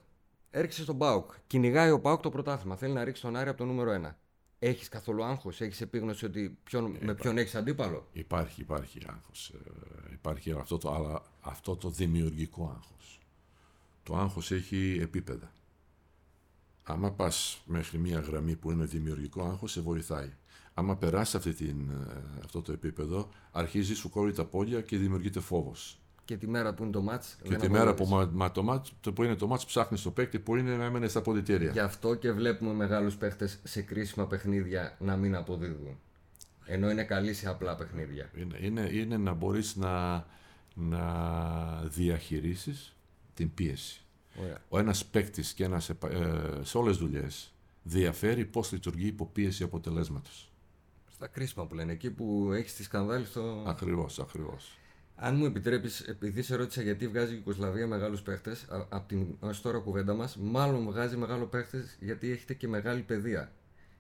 [0.52, 1.32] Έρχεσαι στον Πάουκ.
[1.48, 2.76] Κυνηγάει ο Πάουκ το πρωτάθλημα.
[2.76, 4.14] Θέλει να ρίξει τον Άρη από το νούμερο 1.
[4.60, 9.50] Έχεις καθόλου άγχος, έχεις επίγνωση ότι ποιον, με ποιον έχεις αντίπαλο; Υπάρχει, υπάρχει άγχος.
[9.50, 13.20] Ε, υπάρχει αυτό το, αλλά αυτό το δημιουργικό άγχος.
[14.04, 15.52] Το άγχος έχει επίπεδα
[16.86, 20.34] άμα πας μέχρι μια γραμμή που είναι δημιουργικό άγχος, σε βοηθάει.
[20.74, 25.40] Άμα περάσεις αυτή την, ε, αυτό το επίπεδο, αρχίζει σου κόβει τα πόδια και δημιουργείται
[25.40, 26.00] φόβος.
[26.26, 27.38] Και τη μέρα που είναι το μάτς.
[27.44, 30.12] Και τη μέρα που, μα, μα, το μάτς, το που είναι το μάτς ψάχνεις το
[30.12, 31.72] παίκτη που είναι να έμενε στα ποδητήρια.
[31.72, 36.00] Γι' αυτό και βλέπουμε μεγάλους παίχτες σε κρίσιμα παιχνίδια να μην αποδίδουν.
[36.66, 38.30] Ενώ είναι καλοί σε απλά παιχνίδια.
[38.36, 40.26] Είναι, είναι, είναι να μπορείς να,
[40.74, 42.96] να διαχειρίσεις
[43.34, 44.05] την πίεση.
[44.70, 45.96] Ο ένας παίκτης και ένας ε,
[46.62, 50.52] σε όλες τις δουλειές διαφέρει πώς λειτουργεί υπό πίεση αποτελέσματος.
[51.12, 53.64] Στα κρίσιμα που λένε, εκεί που έχεις τη σκανδάλη στο.
[53.68, 54.78] Ακριβώς, ακριβώς.
[55.16, 59.62] Αν μου επιτρέπεις, επειδή σε ρώτησα γιατί βγάζει η Ιουκοσλαβία μεγάλους παίχτες, από την ως
[59.62, 63.52] τώρα κουβέντα μας, μάλλον βγάζει μεγάλο παίχτες γιατί έχετε και μεγάλη παιδεία.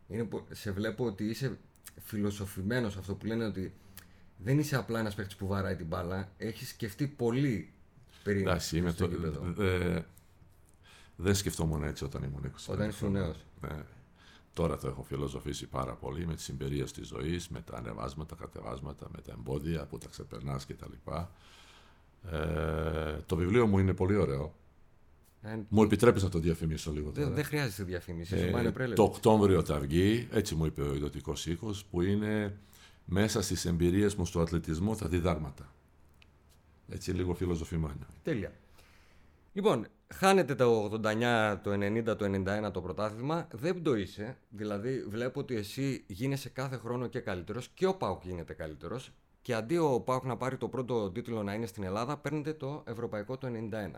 [0.07, 1.57] Είναι, σε βλέπω ότι είσαι
[2.01, 3.73] φιλοσοφημένος αυτό που λένε ότι
[4.37, 6.31] δεν είσαι απλά ένας παίχτης που βαράει την μπάλα.
[6.37, 7.69] Έχεις σκεφτεί πολύ
[8.23, 9.09] περί Εντάξει, είμαι το,
[11.15, 12.73] Δεν σκεφτόμουν έτσι όταν ήμουν 20.
[12.73, 13.35] Όταν ήσουν νέος.
[13.61, 13.83] Ναι.
[14.53, 19.07] Τώρα το έχω φιλοσοφήσει πάρα πολύ με τις εμπειρίες της ζωής, με τα ανεβάσματα, κατεβάσματα,
[19.15, 20.91] με τα εμπόδια που τα ξεπερνάς κτλ.
[22.31, 24.53] Ε, το βιβλίο μου είναι πολύ ωραίο.
[25.41, 27.35] Ε, Μου επιτρέπεις να το διαφημίσω λίγο Δεν τώρα.
[27.35, 28.35] δεν χρειάζεται διαφήμιση.
[28.35, 28.95] Ε, σου πάνε πρέλευε.
[28.95, 32.57] το Οκτώβριο θα βγει, έτσι μου είπε ο ιδιωτικός οίκος, που είναι
[33.05, 35.73] μέσα στις εμπειρίες μου στο αθλητισμό θα δει δάρματα.
[36.89, 38.05] Έτσι λίγο φιλοσοφημάνιο.
[38.23, 38.51] Τέλεια.
[39.53, 42.25] Λοιπόν, χάνετε το 89, το 90, το
[42.67, 43.47] 91 το πρωτάθλημα.
[43.51, 44.37] Δεν πτωείσαι.
[44.49, 49.11] Δηλαδή, βλέπω ότι εσύ γίνεσαι κάθε χρόνο και καλύτερος και ο Πάουκ γίνεται καλύτερος.
[49.41, 52.83] Και αντί ο Πάουκ να πάρει το πρώτο τίτλο να είναι στην Ελλάδα, παίρνετε το
[52.87, 53.51] Ευρωπαϊκό το 91.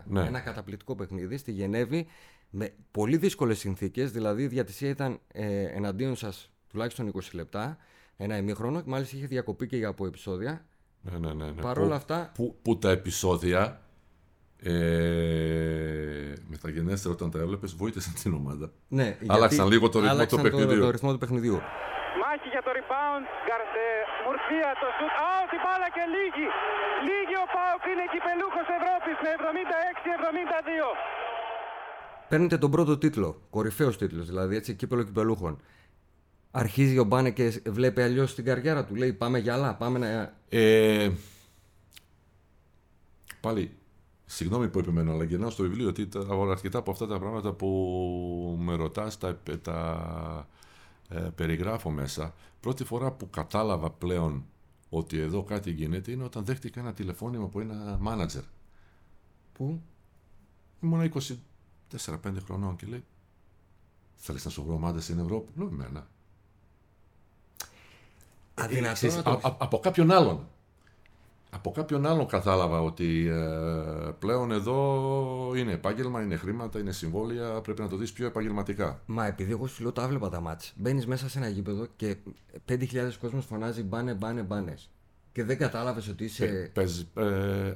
[0.06, 0.22] Ναι.
[0.26, 2.08] Ένα καταπληκτικό παιχνίδι στη Γενέβη
[2.50, 4.12] με πολύ δύσκολες συνθήκες.
[4.12, 7.78] Δηλαδή, η διατησία ήταν ε, εναντίον σας τουλάχιστον 20 λεπτά,
[8.18, 8.82] ένα ημίχρονο.
[8.82, 10.66] Και μάλιστα είχε διακοπεί και από επεισόδια.
[11.02, 11.62] Ναι, ναι, ναι, ναι.
[11.62, 13.82] Παρ' όλα Που- αυτά, που, που τα επεισόδια
[14.62, 18.72] ε, μεταγενέστερα όταν τα έβλεπες βοήθησαν την ομάδα.
[18.88, 20.80] ναι, Άλλαξαν γιατί λίγο το ρυθμό άλλαξαν του παιχνιδιού.
[20.80, 21.58] Το, ρυθμό του παιχνιδιού.
[22.22, 23.24] Μάχη για το rebound.
[23.46, 23.88] Γκαρσε,
[24.26, 25.14] Μουρσία το σουτ.
[25.28, 26.48] Α, την μπάλα και λίγη.
[27.08, 30.90] Λίγη ο Πάουκ είναι κυπελούχος Ευρώπης με 76-72.
[32.30, 35.62] Παίρνετε τον πρώτο τίτλο, κορυφαίος τίτλος δηλαδή, έτσι, κύπελο κυπελούχων.
[36.52, 38.96] Αρχίζει ο Μπάνε και βλέπει αλλιώς την καριέρα του.
[38.96, 40.34] Λέει: Πάμε για άλλα, πάμε να.
[40.50, 41.10] Ε,
[43.42, 43.78] πάλι,
[44.30, 46.20] συγγνώμη που επιμένω, αλλά γυρνάω στο βιβλίο ότι τα,
[46.52, 50.48] αρκετά από αυτά τα πράγματα που με ρωτάς τα, τα
[51.10, 52.34] ε, περιγράφω μέσα.
[52.60, 54.46] Πρώτη φορά που κατάλαβα πλέον
[54.90, 58.44] ότι εδώ κάτι γίνεται είναι όταν δέχτηκα ένα τηλεφώνημα από ένα μάνατζερ.
[59.54, 59.82] Πού;
[60.82, 61.12] Ήμουν
[61.94, 63.04] 24-5 χρονών και λέει
[64.16, 66.08] Θέλεις να σου βρω ομάδες στην Ευρώπη; Λέω εμένα.
[68.54, 70.48] Αδυνατό Ξέρεις, να το- α- α- από κάποιον άλλον.
[71.50, 77.82] Από κάποιον άλλον κατάλαβα ότι ε, πλέον εδώ είναι επάγγελμα, είναι χρήματα, είναι συμβόλαια, πρέπει
[77.82, 79.02] να το δεις πιο επαγγελματικά.
[79.06, 80.74] Μα επειδή εγώ σου λέω τα έβλεπα τα μάτς.
[80.76, 82.16] Μπαίνεις μέσα σε ένα γήπεδο και
[82.70, 82.78] 5.000
[83.22, 84.90] κόσμος φωνάζει μπάνε, μπάνε, μπάνες.
[85.32, 86.46] Και δεν κατάλαβες ότι είσαι.
[86.46, 87.74] Ε, παίζει, ε,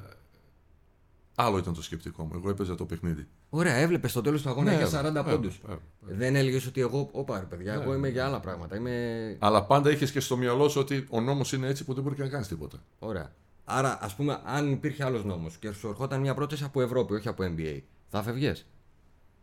[1.34, 2.30] άλλο ήταν το σκεπτικό μου.
[2.34, 3.26] Εγώ έπαιζα το παιχνίδι.
[3.50, 5.60] Ωραία, έβλεπες στο τέλος του αγώνα Ναι, για ε, 40 ε, πόντους.
[5.68, 7.08] ε, Δεν έλεγες ότι εγώ.
[7.12, 8.76] Όπα, ρε παιδιά, Ναι, εγώ είμαι για άλλα πράγματα.
[8.76, 9.36] Είμαι.
[9.38, 12.14] Αλλά πάντα είχες και στο μυαλό σου ότι ο νόμος είναι έτσι που δεν μπορεί
[12.14, 12.76] και να κάνεις τίποτα.
[12.98, 13.32] Ωραία.
[13.64, 17.28] Άρα, ας πούμε, αν υπήρχε άλλος νόμος και σου ερχόταν μια πρόταση από Ευρώπη, όχι
[17.28, 18.54] από NBA, θα φευγέ.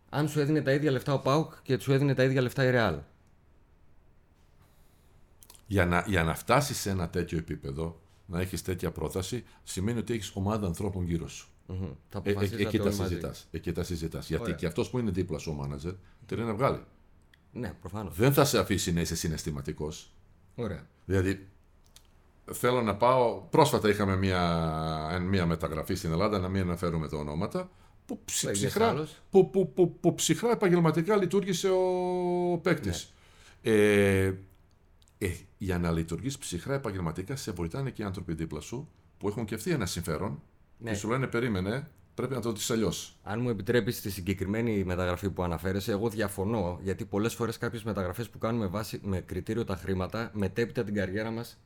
[0.09, 2.69] Αν σου έδινε τα ίδια λεφτά ο Πάουκ και σου έδινε τα ίδια λεφτά η
[2.69, 2.99] Ρεάλ.
[5.67, 10.13] Για να, για να φτάσεις σε ένα τέτοιο επίπεδο, να έχεις τέτοια πρόταση, σημαίνει ότι
[10.13, 11.47] έχεις ομάδα ανθρώπων γύρω σου.
[11.67, 11.77] Μμμ.
[12.09, 13.09] Θα Ε, ε, αποφασίσατε εκεί, τα όλοι μαζί.
[13.09, 14.27] συζητάς, εκεί τα συζητάς.
[14.27, 14.55] Γιατί Ωραία.
[14.55, 15.93] και αυτός που είναι δίπλα σου ο μάνατζερ,
[16.25, 16.83] θέλει να βγάλει.
[17.51, 18.15] Ναι, προφανώς.
[18.15, 20.11] Δεν θα σε αφήσει να είσαι συναισθηματικός.
[20.55, 20.87] Ωραία.
[21.05, 21.47] Δηλαδή,
[22.53, 23.41] θέλω να πάω.
[23.49, 27.69] Πρόσφατα είχαμε μια, μια μεταγραφή στην Ελλάδα, να μην αναφέρουμε τα ονόματα,
[28.05, 33.13] που, ψ- Λέγες ψυχρά, άλλος; που, που, που, που ψυχρά επαγγελματικά λειτουργήσε ο παίκτης.
[33.61, 33.71] Ναι.
[33.71, 34.33] Ε,
[35.17, 39.45] ε, για να λειτουργείς ψυχρά επαγγελματικά, σε βοηθάνε και οι άνθρωποι δίπλα σου που έχουν
[39.45, 40.41] και αυτοί ένα συμφέρον
[40.77, 40.89] Ναι.
[40.91, 43.15] και σου λένε περίμενε, πρέπει να το δεις αλλιώς.
[43.23, 48.29] Αν μου επιτρέπεις τη συγκεκριμένη μεταγραφή που αναφέρεσαι, εγώ διαφωνώ γιατί πολλές φορές κάποιες μεταγραφές
[48.29, 51.57] που κάνουμε βάση με κριτήριο τα χρήματα, μετέπειτα την καριέρα μας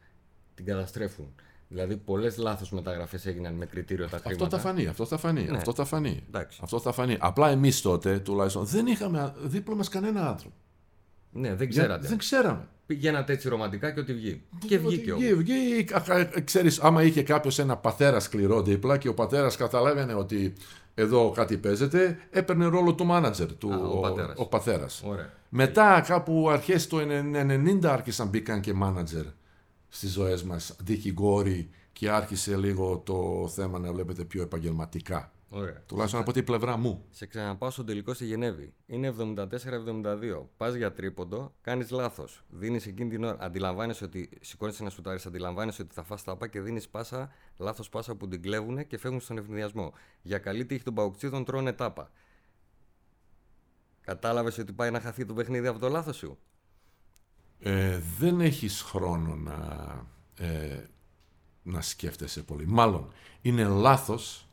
[0.56, 1.36] την καταστρέφουν.
[1.68, 4.58] Δηλαδή, πολλές λάθος μεταγραφές έγιναν με κριτήριο τα Αυτό χρήματα.
[4.58, 5.58] θα φανεί, αυτό θα φανεί, Ναι.
[5.58, 6.24] αυτό θα φανεί.
[6.28, 6.60] Εντάξει.
[6.63, 7.18] Αυτό θα φανεί.
[7.20, 10.56] Απλά εμείς τότε τουλάχιστον δεν είχαμε δίπλα μας κανένα άνθρωπο.
[11.32, 12.08] Ναι, δεν ξέρατε.
[12.08, 12.68] Δεν ξέραμε.
[12.86, 14.42] Πηγαίνατε έτσι ρομαντικά και ότι βγει.
[14.68, 15.24] Και βγήκε όμως.
[15.24, 19.56] Βγήκε, βγήκε, α, α, ξέρεις, άμα είχε κάποιος ένα πατέρα σκληρό δίπλα και ο πατέρας
[19.56, 20.54] καταλάβαινε ότι
[20.96, 24.38] εδώ κάτι παίζεται, έπαιρνε ρόλο του μάνατζερ, του, Α, ο πατέρας.
[24.38, 25.04] ο πατέρας.
[25.06, 25.30] Ωραία.
[25.50, 27.00] Μετά κάπου αρχές του
[27.34, 29.24] 90 άρχισαν μπήκαν και μάνατζερ
[29.94, 35.32] στις ζωές μας, δικηγόροι και άρχισε λίγο το θέμα να βλέπετε πιο επαγγελματικά.
[35.50, 35.84] Ωραία.
[35.86, 37.06] Τουλάχιστον από την πλευρά μου.
[37.10, 38.74] Σε ξαναπάω στο τελικό στη Γενέβη.
[38.86, 40.48] Είναι 74-72.
[40.58, 42.44] Πας για τρίποντο, κάνεις λάθος.
[42.50, 43.38] Δίνεις εκείνη την ώρα.
[43.40, 48.16] Αντιλαμβάνεσαι ότι σηκώνεις ένα σουτάρι, αντιλαμβάνεσαι ότι θα φας τάπα και δίνεις πάσα, λάθος πάσα
[48.16, 49.94] που την κλέβουν και φεύγουν στον ευνηδιασμό.
[50.22, 52.12] Για καλή τύχη των παουξίδων τρώνε τάπα.
[54.02, 56.38] Κατάλαβες ότι πάει να χαθεί το παιχνίδι από το λάθος σου;
[57.65, 59.58] Ε, δεν έχεις χρόνο να,
[60.47, 60.84] ε,
[61.63, 62.65] να σκέφτεσαι πολύ.
[62.67, 64.47] Μάλλον, είναι λάθος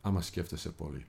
[0.00, 1.06] άμα σκέφτεσαι πολύ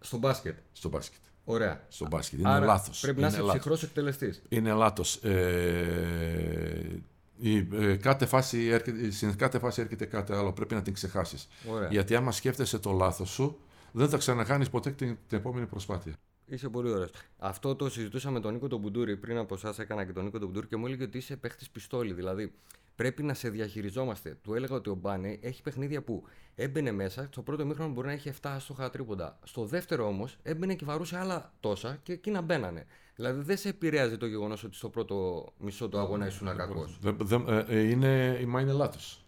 [0.00, 0.58] Στο μπάσκετ.
[0.72, 1.20] στο μπάσκετ.
[1.44, 1.84] Ωραία.
[1.88, 2.38] Στο μπάσκετ.
[2.38, 3.00] Είναι Άρα λάθος.
[3.00, 3.58] Πρέπει είναι να είσαι λάθος.
[3.60, 4.42] ψυχρός εκτελεστής.
[4.48, 5.16] Είναι λάθος.
[5.16, 7.02] Ε,
[7.38, 10.52] η, ε, κάθε φάση έρχεται, στην κάθε φάση έρχεται κάτι άλλο.
[10.52, 11.48] Πρέπει να την ξεχάσεις.
[11.70, 11.88] Ωραία.
[11.90, 13.58] Γιατί άμα σκέφτεσαι το λάθος σου,
[13.92, 16.12] δεν θα ξανακάνεις ποτέ την, την επόμενη προσπάθεια.
[16.46, 17.10] Είσαι πολύ ωραίος.
[17.38, 19.78] Αυτό το συζητούσα με τον Νίκο τον Μπουντούρη πριν από εσάς.
[19.78, 22.12] Έκανα και τον Νίκο τον Μπουντούρη και μου έλεγε ότι είσαι παίχτης πιστόλι.
[22.12, 22.52] Δηλαδή
[22.94, 24.38] πρέπει να σε διαχειριζόμαστε.
[24.42, 27.28] Του έλεγα ότι ο Μπάνε έχει παιχνίδια που έμπαινε μέσα.
[27.30, 29.38] Στο πρώτο μήχρονο μπορεί να έχει 7 άστοχα τρίποντα.
[29.42, 32.86] Στο δεύτερο όμως έμπαινε και βαρούσε άλλα τόσα και εκείνα μπαίνανε.
[33.14, 36.98] Δηλαδή δεν σε επηρέαζε το γεγονός ότι στο πρώτο μισό του αγώνα ήσουν κακός.
[37.04, 39.25] Ε, ε, είναι, μα είναι λάθος.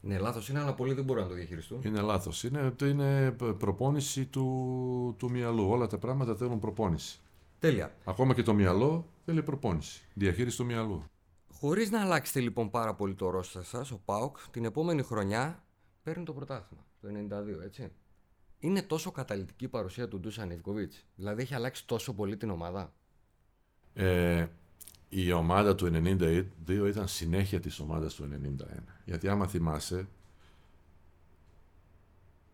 [0.00, 1.80] Ναι, λάθος είναι, αλλά πολλοί δεν μπορούν να το διαχειριστούν.
[1.84, 2.44] Είναι λάθος.
[2.44, 5.68] Είναι, είναι προπόνηση του, του μυαλού.
[5.68, 7.20] Όλα τα πράγματα θέλουν προπόνηση.
[7.58, 7.94] Τέλεια.
[8.04, 10.02] Ακόμα και το μυαλό θέλει προπόνηση.
[10.14, 11.04] Διαχείριση του μυαλού.
[11.52, 15.64] Χωρίς να αλλάξετε λοιπόν πάρα πολύ το ρόστα σας, ο Πάοκ την επόμενη χρονιά
[16.02, 16.86] παίρνει το πρωτάθλημα.
[17.00, 17.08] Το
[17.58, 17.92] 92, έτσι.
[18.58, 22.92] Είναι τόσο καταλητική η παρουσία του Ντούσαν Ιβκοβίτς; Δηλαδή έχει αλλάξει τόσο πολύ την ομάδα;
[23.92, 24.46] Ε,
[25.08, 26.44] η ομάδα του 92
[26.88, 28.28] ήταν συνέχεια της ομάδας του
[28.60, 28.64] 91.
[29.04, 30.06] Γιατί άμα θυμάσαι,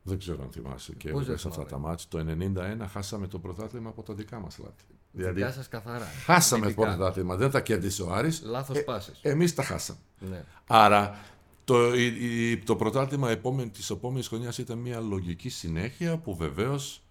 [0.03, 4.03] δεν ξέρω αν θυμάσαι και σε αυτά τα μάτια, το 91 χάσαμε το πρωτάθλημα από
[4.03, 4.85] τα δικά μας λάθη.
[5.13, 6.05] Δηλαδή, δικά σας καθαρά.
[6.05, 8.43] Χάσαμε το πρωτάθλημα, δεν τα κέρδισε ο Άρης.
[8.43, 9.19] Λάθος ε, πάσες.
[9.23, 9.99] Εμείς τα χάσαμε.
[10.19, 10.45] Ναι.
[10.67, 11.19] Άρα
[11.65, 17.03] το, η, το πρωτάθλημα επόμενη, της επόμενης χρονιάς ήταν μια λογική συνέχεια που βεβαίως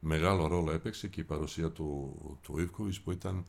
[0.00, 2.70] μεγάλο ρόλο έπαιξε και η παρουσία του, του
[3.04, 3.44] που ήταν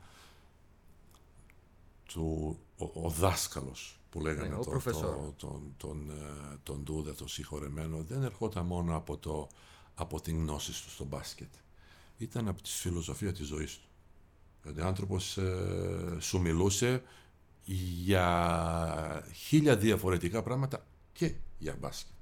[2.14, 7.28] του, ο, ο δάσκαλος που λέγανε ναι, το, το, τον, τον, ε, τον Ντούδα, το
[7.28, 9.48] συγχωρεμένο, δεν ερχόταν μόνο από, το,
[9.96, 11.50] από την γνώση του στο μπάσκετ.
[12.18, 13.88] Ήταν από τη φιλοσοφία της ζωής του.
[14.62, 17.04] Δηλαδή, ο άνθρωπος ε, σου μιλούσε
[18.04, 22.14] για χίλια διαφορετικά πράγματα και για μπάσκετ.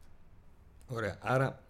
[0.88, 1.18] Ωραία.
[1.22, 1.64] Άρα,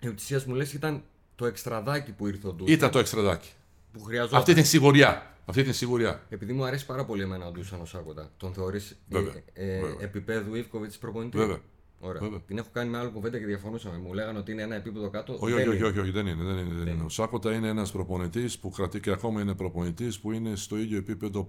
[0.00, 2.72] η ουσία μου λες ήταν το εξτραδάκι που ήρθε ο Ντούδα.
[2.72, 3.50] Ήταν το εξτραδάκι.
[3.92, 4.38] Που χρειαζόταν.
[4.38, 5.36] Αυτή την σιγουριά.
[5.44, 6.22] Αυτή την σιγουριά.
[6.28, 9.18] Επειδή μου αρέσει πάρα πολύ εμένα ο Ντούσαν Σάκοτα, τον θεωρείς ε,
[9.52, 11.60] ε, επίπεδου Ιβκοβιτς προπονητή; Βέβαια.
[12.00, 12.20] Ωραία.
[12.20, 12.40] Βέβαια.
[12.40, 13.98] Την έχω κάνει με άλλο κουβέντα και διαφωνούσαμε.
[13.98, 15.36] Μου λέγανε ότι είναι ένα επίπεδο κάτω.
[15.38, 16.44] Όχι, όχι, όχι, όχι, δεν είναι.
[16.44, 17.04] Δεν είναι, δεν είναι.
[17.04, 20.98] Ο Σάκοτα είναι ένας προπονητής που κρατεί και ακόμα είναι προπονητής που είναι στο ίδιο
[20.98, 21.48] επίπεδο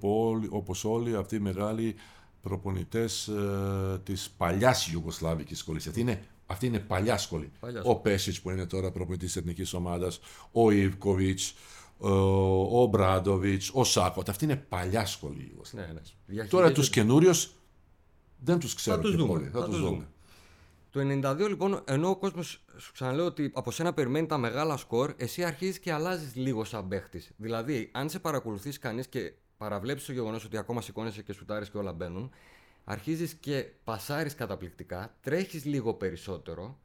[0.50, 1.96] όπως όλοι αυτοί οι μεγάλοι
[2.42, 5.88] προπονητές ε, της παλιάς Ιουγκοσλάβικης σχολής.
[5.88, 7.52] Αυτή είναι, αυτή είναι παλιά σχολή.
[7.60, 7.82] Παλιά.
[7.84, 10.20] Ο Πέσιτς που είναι τώρα προπονητής της εθνικής ομάδας,
[10.52, 11.54] ο Ιβκοβιτς,
[12.00, 14.30] ο Μπράντοβιτ, ο Σάκοτ.
[14.30, 15.60] Αυτή είναι παλιά σχολή.
[15.72, 15.90] Ναι,
[16.26, 16.44] ναι.
[16.44, 17.34] Τώρα τους καινούριου
[18.40, 18.96] δεν τους ξέρω.
[18.96, 19.50] Θα τους δούμε.
[19.54, 20.08] Θα, τους δούμε.
[20.92, 25.14] Το 92 λοιπόν, ενώ ο κόσμος σου ξαναλέω ότι από σένα περιμένει τα μεγάλα σκορ,
[25.18, 27.32] εσύ αρχίζεις και αλλάζεις λίγο σαν παίχτης.
[27.38, 31.78] Δηλαδή, αν σε παρακολουθείς κανείς και παραβλέψεις το γεγονός ότι ακόμα σηκώνεσαι και σουτάρεις και
[31.78, 32.32] όλα μπαίνουν,
[32.84, 36.80] αρχίζεις και πασάρεις καταπληκτικά, τρέχεις λίγο περισσότερο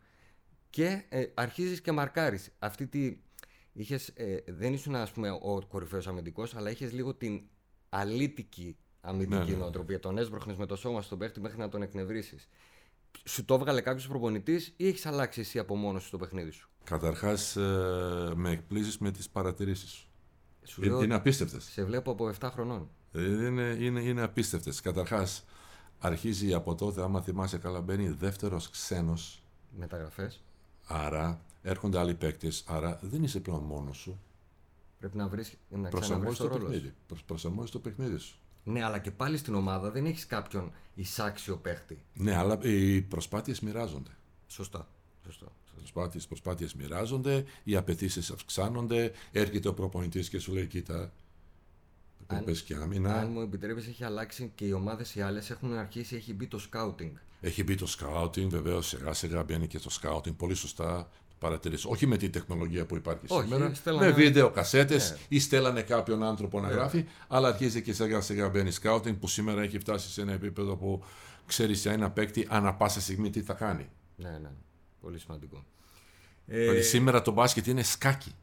[0.70, 2.50] και ε, αρχίζεις και μαρκάρεις.
[2.58, 3.16] Αυτή τη
[3.72, 7.42] είχες, ε, δεν ήσουν ας πούμε ο κορυφαίος αμυντικός, αλλά είχες λίγο την
[7.88, 9.56] αλήτικη αμυντική ναι, ναι.
[9.56, 10.00] νοοτροπία.
[10.00, 12.36] Τον έσπροχνες με το σώμα στον παίχτη μέχρι να τον εκνευρίσει.
[13.24, 16.68] Σου το έβγαλε κάποιος προπονητής ή έχεις αλλάξει εσύ από μόνος σου το παιχνίδι σου;
[16.84, 20.06] Καταρχάς, ε, με εκπλήσεις με τις παρατηρήσεις
[20.64, 20.84] σου.
[20.84, 21.64] Είναι, είναι απίστευτες.
[21.64, 22.90] Σε βλέπω από 7 χρονών.
[23.12, 24.80] Ε, είναι, είναι, είναι απίστευτες.
[24.80, 25.44] Καταρχάς,
[25.98, 29.42] αρχίζει από τότε, άμα θυμάσαι καλά, μπαίνει δεύτερος ξένος.
[29.70, 30.42] Μεταγραφές.
[30.92, 34.20] Άρα έρχονται άλλοι παίκτες, άρα δεν είσαι πλέον μόνος σου.
[34.98, 36.94] Πρέπει να βρεις να ξαναβρεις το, ρόλος παιχνίδι.
[37.26, 38.36] Προσαρμόζει το παιχνίδι σου.
[38.64, 42.02] Ναι, αλλά και πάλι στην ομάδα δεν έχεις κάποιον εισάξιο παίχτη.
[42.14, 44.10] Ναι, αλλά οι προσπάθειες μοιράζονται.
[44.46, 44.88] Σωστά.
[45.24, 45.46] Σωστά.
[46.14, 51.12] Οι προσπάθειες μοιράζονται, οι απαιτήσεις αυξάνονται, έρχεται ο προπονητής και σου λέει: Κοίτα,
[52.26, 53.14] αν, και άμυνα.
[53.14, 56.58] Αν μου επιτρέπεις, έχει αλλάξει και οι ομάδες οι άλλες έχουν αρχίσει, έχει μπει το
[56.58, 57.16] σκάουτινγκ.
[57.40, 60.36] Έχει μπει το σκάουτινγκ, βεβαίω σιγά σιγά μπαίνει και το σκάουτινγκ.
[60.36, 61.86] Πολύ σωστά παρατηρήσει.
[61.90, 63.74] Όχι με την τεχνολογία που υπάρχει Όχι, σήμερα.
[63.74, 64.06] Στέλνανε...
[64.06, 65.16] Με βίντεο, κασέτες ναι.
[65.28, 66.74] ή στέλνανε κάποιον άνθρωπο να ναι.
[66.74, 67.04] γράφει.
[67.28, 71.04] Αλλά αρχίζει και σιγά σιγά μπαίνει σκάουτινγκ που σήμερα έχει φτάσει σε ένα επίπεδο που
[71.46, 73.88] ξέρεις για ένα παίκτη ανά πάσα στιγμή τι θα κάνει.
[74.16, 74.50] Ναι, ναι.
[75.00, 75.64] Πολύ σημαντικό.
[76.44, 76.82] Δηλαδή ε...
[76.82, 78.34] σήμερα το μπάσκετ είναι σκάκι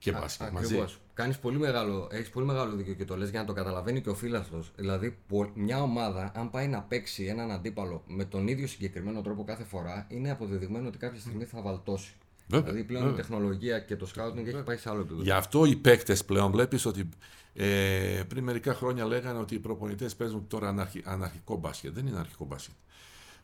[0.00, 0.84] και μπάσκετ Α, μαζί.
[1.14, 4.08] Κάνεις πολύ μεγάλο, έχεις πολύ μεγάλο δίκιο και το λες για να το καταλαβαίνει και
[4.08, 4.72] ο φίλαθλος.
[4.76, 5.18] Δηλαδή
[5.54, 10.06] μια ομάδα αν πάει να παίξει έναν αντίπαλο με τον ίδιο συγκεκριμένο τρόπο κάθε φορά
[10.08, 12.12] είναι αποδεδειγμένο ότι κάποια στιγμή θα βαλτώσει.
[12.46, 13.18] Βέβαια, δηλαδή πλέον βέβαια.
[13.18, 15.22] η τεχνολογία και το scouting έχει πάει σε άλλο επίπεδο.
[15.22, 17.08] Γι' αυτό οι παίκτες πλέον βλέπεις ότι
[17.54, 21.94] ε, πριν μερικά χρόνια λέγανε ότι οι προπονητές παίζουν τώρα αναρχι, αναρχικό μπάσκετ.
[21.94, 22.74] Δεν είναι αναρχικό μπάσκετ.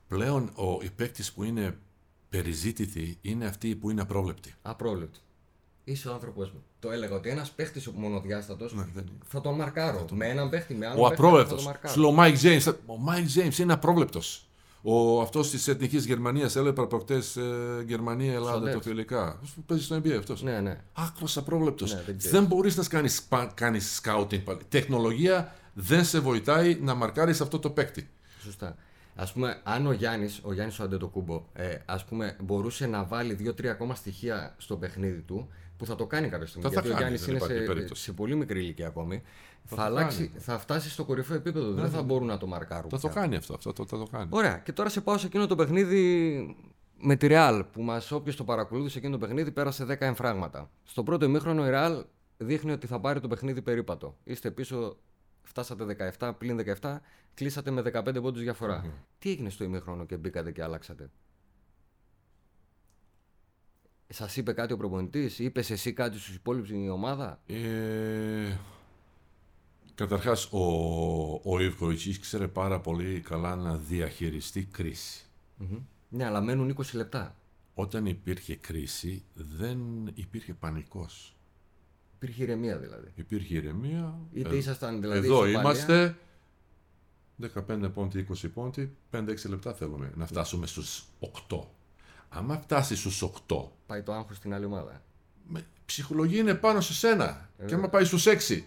[0.08, 1.78] Πλέον ο, οι παίκτες που είναι
[2.28, 4.54] περιζήτητοι είναι αυτοί που είναι απρόβλεπτοι.
[4.62, 5.18] Απρόβλεπτοι.
[5.88, 6.64] Είσαι ο άνθρωπός μου.
[6.80, 9.08] Το έλεγα ότι ένας παίχτης μονοδιάστατος ναι, δεν...
[9.24, 10.04] θα τον μαρκάρω.
[10.08, 10.14] Το...
[10.14, 11.02] Με έναν παίχτη, με άλλο.
[11.02, 11.68] Ο απρόβλεπτος.
[11.86, 12.66] Σου λέω ο Μάικ Τζέιμς.
[12.66, 14.46] Ο Μάικ Τζέιμς είναι απρόβλεπτος.
[14.82, 17.42] Ο αυτός της Εθνικής Γερμανίας έβλεπα προχτές ε,
[17.86, 19.40] Γερμανία-Ελλάδα το φιλικά.
[19.66, 20.42] Παίζει στο NBA αυτός.
[20.42, 20.80] Ναι, ναι.
[20.92, 21.94] Άκρως απρόβλεπτος.
[21.94, 24.60] Ναι, δεν, δεν μπορείς να κάνεις κάνεις scouting πάλι.
[24.68, 28.08] Τεχνολογία δεν σε βοηθάει να μαρκάρεις αυτό το παίκτη.
[28.42, 28.76] Σωστά.
[29.16, 33.34] Α πούμε, αν ο Γιάννης, ο Γιάννης ο Αντετοκούμπο, ε, ας πούμε, μπορούσε να βάλει
[33.34, 36.68] δύο-τρία ακόμα στοιχεία στο παιχνίδι του, που θα το κάνει κάποια στιγμή.
[36.68, 38.02] Θα τα γιατί ο κάνει, Γιάννης δεν είναι υπάρχει σε, περίπτωση.
[38.02, 39.22] σε πολύ μικρή ηλικία ακόμη.
[39.64, 40.40] Θα, το αλλάξει, κάνει.
[40.40, 41.72] θα φτάσει στο κορυφαίο επίπεδο.
[41.72, 42.90] δεν θα μπορούν να το μαρκάρουν.
[42.90, 43.20] Θα το πια.
[43.20, 44.28] κάνει αυτό, αυτό θα το κάνει.
[44.30, 44.58] Ωραία.
[44.58, 46.56] Και τώρα σε πάω σε εκείνο το παιχνίδι
[46.98, 50.70] με τη Real που μας, όποιος το παρακολούθησε εκείνο το παιχνίδι, πέρασε 10 εμφράγματα.
[50.84, 52.02] Στο πρώτο ημίχρονο η Real
[52.36, 54.16] δείχνει ότι θα πάρει το παιχνίδι περίπατο.
[54.24, 54.96] Είστε πίσω,
[55.42, 56.96] φτάσατε 17, πλην 17,
[57.34, 58.84] κλείσατε με 15 πόντους διαφορά.
[59.18, 61.10] Τι έγινε στο ημίχρονο και μπήκατε και αλλάξατε.
[64.08, 68.56] Σας είπε κάτι ο προπονητής, είπες εσύ κάτι στους υπόλοιπους η ομάδα; Ε,
[69.94, 70.60] καταρχάς, ο,
[71.44, 75.24] ο Ιβκοβιτς ήξερε πάρα πολύ καλά να διαχειριστεί κρίση.
[75.56, 75.78] Μμμ.
[76.08, 77.36] Ναι, αλλά μένουν 20 λεπτά.
[77.74, 79.78] Όταν υπήρχε κρίση, δεν
[80.14, 81.36] υπήρχε πανικός.
[82.14, 83.12] Υπήρχε ηρεμία δηλαδή.
[83.14, 84.18] Υπήρχε ηρεμία.
[84.32, 85.18] Είτε Ε, ήσασταν δηλαδή.
[85.26, 86.16] Εδώ ισοπαλία, είμαστε.
[87.68, 91.04] 15 πόντι, 20 πόντι, 5-6 λεπτά θέλουμε να φτάσουμε στους
[91.48, 91.58] 8.
[92.28, 95.02] Άμα φτάσει στους 8, Πάει το άγχος στην άλλη ομάδα.
[95.48, 97.48] με, ψυχολογία είναι πάνω σε σένα.
[97.58, 98.64] Ε, και άμα πάει στους 6,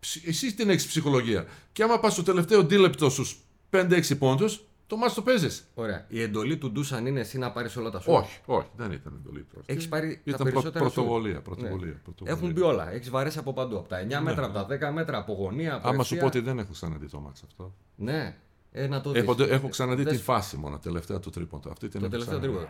[0.00, 1.46] ψ- εσύ την έχεις ψυχολογία.
[1.72, 3.36] Και άμα πας στο τελευταίο δίλεπτο στους
[3.70, 5.64] 5-6 πόντους, το μάτς το παίζεις.
[5.74, 6.04] Ωραία.
[6.08, 9.20] Η εντολή του Ντούσαν είναι εσύ να πάρεις όλα τα σου; Όχι, όχι, δεν ήταν
[9.24, 9.56] εντολή του.
[9.60, 9.72] αυτή.
[9.72, 11.98] Έχεις πάρει τα Ήταν πρω- περισσότερα σου; πρωτοβολία, πρωτοβολία, Ναι.
[12.02, 12.36] πρωτοβολία.
[12.38, 12.92] Έχουν μπει όλα.
[12.92, 13.76] Έχεις βαρέσει από παντού.
[13.78, 15.74] Από τα 9 μέτρα, από τα 10 μέτρα, από γωνία.
[15.74, 16.20] Από Άμα σου ευθεία.
[16.20, 17.74] πω ότι δεν έχω ξαναδεί το μάτς αυτό.
[17.96, 18.36] Ναι.
[18.72, 19.22] Ε, να το δεις.
[19.22, 21.70] Έχω, έχω ξαναδεί Δες τη φάση μόνο, τελευταία του τρίποντο.
[21.70, 22.68] Αυτή την Το έχω τελευταίο ξαναδεί.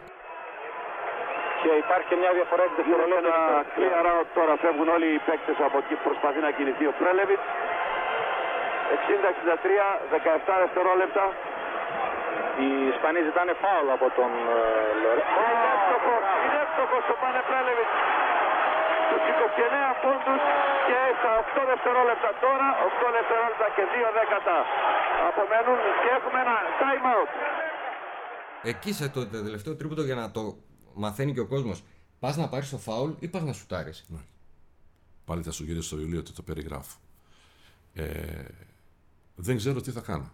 [1.62, 1.70] Τρίποδο.
[1.70, 3.35] Και υπάρχει και μια διαφορά της δευτερολέπτα.
[3.53, 6.94] Ένα clear out τώρα φεύγουν όλοι οι παίκτες από εκεί που προσπαθεί να κινηθεί ο
[6.98, 7.46] Πρέλεβιτς.
[8.96, 11.25] 60-63, 17 δευτερόλεπτα.
[12.62, 14.31] Οι Ισπανοί ζητάνε φάουλ από τον
[15.03, 15.22] Λορέ.
[15.40, 17.94] Είναι εύστοχος, είναι εύστοχος ο Πάνε Πρέλεβιτς.
[19.07, 20.42] Στους 29 πόντους
[20.88, 24.57] και στα 8 δευτερόλεπτα τώρα, 8 δευτερόλεπτα και 2 δέκατα
[25.31, 27.31] απομένουν και έχουμε ένα time out.
[28.72, 30.42] Εκεί σε το τελευταίο τρίποντο για να το
[30.94, 31.83] μαθαίνει και ο κόσμος.
[32.18, 34.05] Πας να πάρεις το φάουλ ή πας να σουτάρεις.
[35.24, 36.98] Πάλι θα σου γυρίσω στο βιβλίο ότι το περιγράφω.
[37.94, 38.44] Ε,
[39.37, 40.33] δεν ξέρω τι θα κάνω.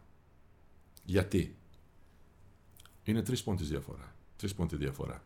[1.04, 1.56] Γιατί;
[3.04, 4.14] Είναι τρεις πόντις διαφορά.
[4.36, 5.22] Τρεις πόντις διαφορά.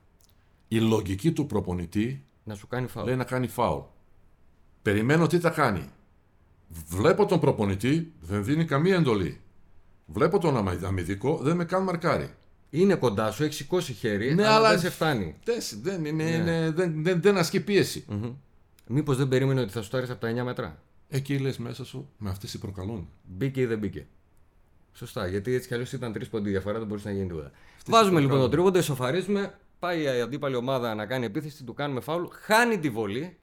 [0.68, 3.07] Η λογική του προπονητή Να σου κάνει φάουλ.
[3.07, 3.83] λέει να κάνει φάουλ.
[4.83, 5.90] Περιμένω τι θα κάνει.
[6.68, 9.40] Βλέπω τον προπονητή, δεν δίνει καμία εντολή.
[10.07, 12.35] Βλέπω τον αμα- αμυντικό, δεν με καν μαρκάρει.
[12.75, 15.37] Είναι κοντά σου, έχεις σηκώσει χέρι, Ναι, αλλά, αλλά- δεν σε φτάνει.
[15.45, 16.31] Δεν, δεν, είναι, Ναι.
[16.31, 18.05] είναι- δεν, δεν, δεν ασκεί πίεση.
[18.87, 22.31] Μήπως δεν περίμενε ότι θα σουτάρει από τα 9 μέτρα; Εκεί λες μέσα σου, με
[22.31, 23.09] αυτές οι προκαλούν.
[23.23, 24.07] Μπήκε ή δεν μπήκε.
[24.95, 27.51] Σωστά, γιατί έτσι κι αλλιώς ήταν τρεις πόντοι διαφορά, δεν μπορούσε να γίνει τίποτα.
[27.87, 32.25] Βάζουμε λοιπόν τον τρίποντα, ισοφαρίζουμε, πάει η αντίπαλη ομάδα να κάνει επίθεση, του κάνουμε φάουλ,
[32.31, 33.37] χάνει τη βολή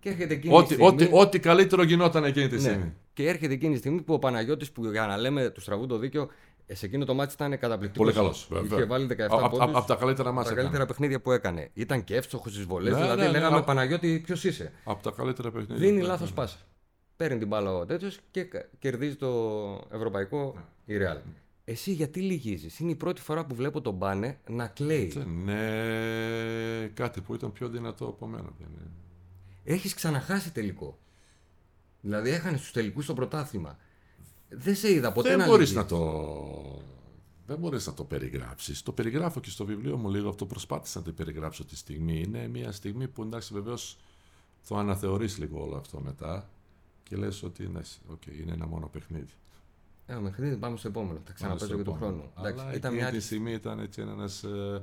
[0.00, 0.86] και έρχεται εκείνη η Ό,τι, στιγμή.
[0.86, 2.60] ό,τι, ό,τι καλύτερο γινόταν εκείνη τη Ναι.
[2.60, 2.92] στιγμή.
[3.14, 5.98] Και έρχεται εκείνη τη στιγμή που ο Παναγιώτης που για να λέμε του τραβούν το
[5.98, 6.26] δίκιο, ε,
[6.72, 8.04] σε εκείνο το μάτι ήταν καταπληκτικός.
[8.12, 8.86] Πολύ καλός, Είχε βέβαια.
[8.86, 10.62] βάλει 17 Α- α- πόντους, από τα καλύτερα μας τα έκανε.
[10.62, 11.70] καλύτερα παιχνίδια που έκανε.
[11.74, 12.92] Ήταν και εύστοχος στις βολές.
[12.94, 15.76] Ναι, δηλαδή ναι, ναι, λέγαμε α- Παναγιώτη, ποιος είσαι; Από τα καλύτερα παιχνίδια.
[15.86, 16.34] Δίνει Ναι, λάθος ναι.
[16.34, 16.58] πάσα.
[17.16, 19.28] Παίρνει την μπάλα ο τέτοιος και κα- κερδίζει το
[19.92, 21.20] ευρωπαϊκό η Real.
[21.64, 25.12] Εσύ γιατί λυγίζεις; Είναι η πρώτη φορά που βλέπω τον Μπάνε να κλαίει.
[25.44, 28.48] Ναι, κάτι που ήταν πιο δυνατό από μένα.
[28.58, 28.90] δεν είναι.
[29.64, 30.98] Έχεις ξαναχάσει τελικό.
[32.00, 33.78] Δηλαδή έχανε στους τελικούς στο πρωτάθλημα.
[34.48, 35.90] Δεν σε είδα ποτέ Δεν να μπορείς λυγίζεις.
[35.90, 36.82] να το...
[37.46, 38.82] Δεν μπορείς να το περιγράψεις.
[38.82, 42.20] Το περιγράφω και στο βιβλίο μου λίγο, αυτό προσπάθησα να το περιγράψω τη στιγμή.
[42.26, 43.98] Είναι μια στιγμή που εντάξει βεβαίως
[44.68, 46.48] το αναθεωρείς λίγο όλο αυτό μετά
[47.02, 49.32] και λες ότι ναι, οκ, είναι ένα μόνο παιχνίδι.
[50.06, 51.20] Ε, μέχρι δεν πάμε στο επόμενο.
[51.24, 52.22] Θα ξαναπαίξω Πάνω και στο τον χρόνο.
[52.22, 52.32] επόμενο.
[52.48, 53.18] Εντάξει, Αλλά ήταν εκείνη μια...
[53.18, 54.82] τη στιγμή ήταν έτσι ένας, ε,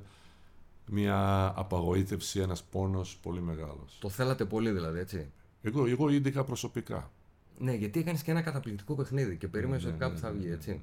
[0.86, 3.98] μια απογοήτευση, ένας πόνος πολύ μεγάλος.
[4.00, 7.12] Το θέλατε πολύ δηλαδή, έτσι; Εγώ, εγώ ειδικά προσωπικά.
[7.58, 10.38] Ναι, γιατί έκανες και ένα καταπληκτικό παιχνίδι και περίμενες Ναι, ότι κάπου ναι, θα ναι,
[10.38, 10.82] βγει, ναι, έτσι.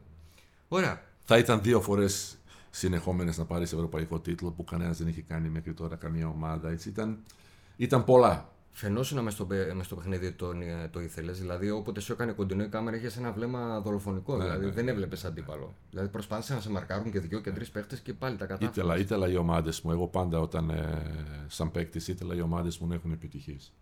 [0.68, 1.02] Ωραία.
[1.24, 2.38] Θα ήταν δύο φορές
[2.70, 6.70] συνεχόμενες να πάρεις ευρωπαϊκό τίτλο που κανένας δεν είχε κάνει μέχρι τώρα καμία ομάδα.
[6.70, 6.88] Έτσι.
[6.88, 7.18] Ήταν,
[7.76, 8.52] ήταν πολλά.
[8.72, 10.52] Φαινόσουν μες στο, παι- μες στο παιχνίδι ότι το,
[10.90, 11.38] το ήθελες.
[11.38, 14.36] Δηλαδή, όποτε σου έκανε κοντινό η κάμερα, είχες ένα βλέμμα δολοφονικό.
[14.36, 15.74] Ναι, δηλαδή, ναι, δεν έβλεπες αντίπαλο.
[15.90, 18.72] Δηλαδή, προσπάθησαν να σε μαρκάρουν και δύο και τρεις παίχτες και πάλι τα κατάφεραν.
[18.72, 21.02] Ήθελα, ήθελα οι ομάδες μου, εγώ πάντα όταν ε,
[21.48, 23.72] σαν παίκτης ήθελα οι ομάδες μου να έχουν επιτυχίες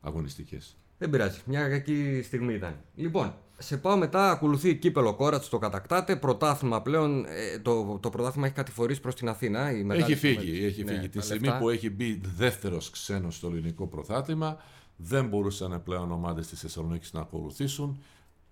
[0.00, 0.76] αγωνιστικές.
[1.00, 1.40] Δεν πειράζει.
[1.44, 2.80] Μια κακή στιγμή ήταν.
[2.94, 4.30] Λοιπόν, σε πάω μετά.
[4.30, 6.16] Ακολουθεί κύπελο κόρατς, το κατακτάτε.
[6.16, 7.24] Πρωτάθλημα πλέον.
[7.24, 9.72] ε, το, το πρωτάθλημα έχει κατηφορήσει προς την Αθήνα.
[9.72, 10.64] Η μεγάλη Έχει φύγει, συμμετοχή.
[10.64, 11.08] έχει Ναι, φύγει.
[11.08, 11.58] Τη τα στιγμή λεφτά.
[11.60, 14.56] που έχει μπει δεύτερος ξένος στο ελληνικό πρωτάθλημα,
[14.96, 18.02] δεν μπορούσαν πλέον ομάδες της Θεσσαλονίκης να ακολουθήσουν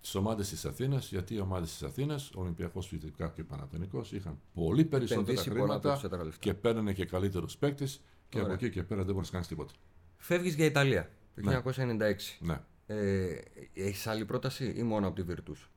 [0.01, 4.11] τις ομάδες της Αθήνας, γιατί οι ομάδες της Αθήνας, ο Ολυμπιακός φυσικά και ο Παναθηνικός,
[4.11, 6.39] είχαν πολύ περισσότερα Επενδύσει πολλά χρήματα περισσότερα λεφτά.
[6.39, 8.53] και παίρνανε και καλύτερους παίκτες και Ωραία.
[8.53, 9.71] από εκεί και πέρα δεν μπορείς να κάνεις τίποτα.
[10.17, 11.09] Φεύγεις για Ιταλία
[11.41, 11.55] το Ναι.
[11.55, 12.37] 1996.
[12.39, 12.59] Ναι.
[12.87, 13.41] Ε,
[13.73, 15.67] έχεις άλλη πρόταση ή μόνο από τη Virtus.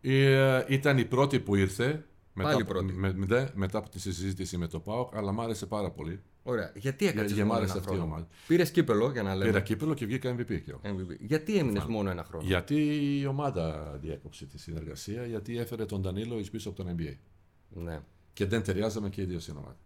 [0.00, 2.92] Ε, ήταν η πρώτη που ήρθε μετά, Πάλι από- πρώτη.
[2.92, 6.20] με- με- μετά από τη συζήτηση με το ΠΑΟΚ, αλλά μ' άρεσε πάρα πολύ.
[6.42, 6.72] Ωραία.
[6.74, 8.28] Γιατί έκατσε για μ' μόνο άρεσε ένα αυτή η χρόνο; ομάδα.
[8.46, 9.50] Πήρες κύπελο για να λέμε.
[9.50, 10.80] Πήρα κύπελο και βγήκα MVP και εγώ.
[10.84, 11.16] MVP.
[11.20, 12.74] Γιατί έμεινες μόνο ένα χρόνο; Γιατί
[13.20, 17.14] η ομάδα διέκοψε τη συνεργασία, γιατί έφερε τον Ντανίλο εις πίσω από τον NBA.
[17.68, 18.00] Ναι.
[18.32, 19.76] Και δεν ταιριάζαμε και οι δύο στην ομάδα.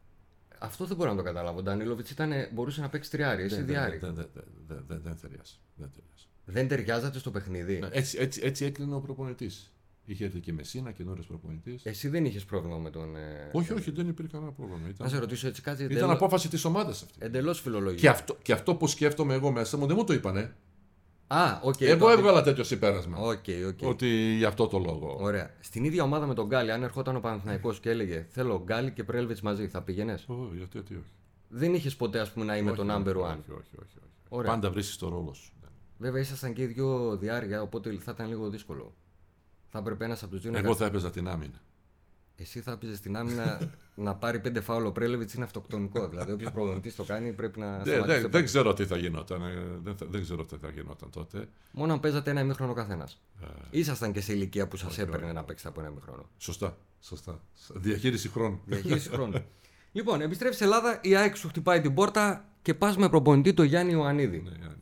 [0.63, 1.59] Αυτό δεν μπορώ να το καταλάβω.
[1.59, 2.15] Ο Ντανίλοβιτς
[2.53, 3.99] μπορούσε να παίξει τριάρι, εσύ Δεν- διάρι.
[3.99, 5.55] δεν- δεν- δεν- δεν- δεν- Δεν ταιριάζει.
[5.75, 6.27] Δεν ταιριάζει.
[6.45, 9.73] Δεν ταιριάζατε στο παιχνίδι; Ναι, Έτσι, έτσι, έτσι έκλεινε ο προπονητής.
[10.05, 11.85] Είχε έρθει και η Μεσσίνα, καινούριο προπονητής.
[11.85, 13.17] Εσύ δεν είχες πρόβλημα με τον.
[13.17, 14.81] ε, όχι, όχι, δεν υπήρχε κανένα πρόβλημα.
[14.83, 17.19] Να Ήταν, σε ρωτήσω έτσι κάτι ήταν εντελώς απόφαση της ομάδας αυτή.
[17.19, 18.01] εντελώς φιλολογικό.
[18.01, 20.55] Και αυτό, και αυτό που σκέφτομαι εγώ μέσα μου δεν μου το είπανε.
[21.35, 21.81] Α, οκ.
[21.81, 23.19] εγώ το- έβγαλα τέτοιο συμπέρασμα.
[23.19, 23.89] Οκ, οκ.
[23.89, 25.17] Ότι γι' αυτό το λόγο.
[25.21, 25.51] Ωραία.
[25.61, 29.05] Στην ίδια ομάδα με τον Γκάλη, αν ερχόταν ο Παναθηναϊκός και έλεγε Θέλω Γκάλη και
[29.05, 31.05] Πρέλεβιτς μαζί, θα πήγαινες; Ω, γιατί, γιατί όχι.
[31.49, 33.21] Δεν είχες ποτέ, ας πούμε, να είμαι Όχι, το όχι, number one.
[33.21, 33.77] Όχι, όχι, όχι.
[33.83, 33.99] όχι.
[34.29, 34.51] Ωραία.
[34.51, 35.53] Πάντα βρίσκεις το ρόλο σου.
[35.99, 38.95] Βέβαια, ήσασταν και οι δύο διάρκεια, οπότε θα ήταν λίγο δύσκολο.
[39.69, 41.61] Θα έπρεπε ένας από τους δύο να Εγώ θα έπαιζα την άμυνα.
[42.43, 46.09] Εσύ θα πήγε στην άμυνα να πάρει πέντε φάουλο ο Πρέλεβιτς είναι αυτοκτονικό.
[46.09, 47.67] δηλαδή, όποιος προπονητής το κάνει πρέπει να.
[47.79, 49.43] Δεν, σταματήσει δεν, το δεν ξέρω τι θα γινόταν.
[49.43, 51.49] ε, Δεν, θα- δεν ξέρω τι θα γινόταν τότε.
[51.73, 53.21] Μόνο αν παίζατε ένα ημίχρονο καθένας.
[53.43, 56.29] Ε, Ήσασταν και σε ηλικία που σας έπαιρνε να παίξετε από ένα ημίχρονο.
[56.39, 56.77] σωστά.
[57.01, 57.41] σωστά.
[57.75, 58.61] Διαχείριση χρόνου.
[58.67, 59.45] Διαχείριση χρόνου.
[59.93, 63.63] λοιπόν, επιστρέφει σε Ελλάδα, η ΑΕΚ σου χτυπάει την πόρτα και πας με προπονητή το
[63.63, 64.39] Γιάννη Ιωαννίδη.
[64.39, 64.73] Ναι, ναι, ναι.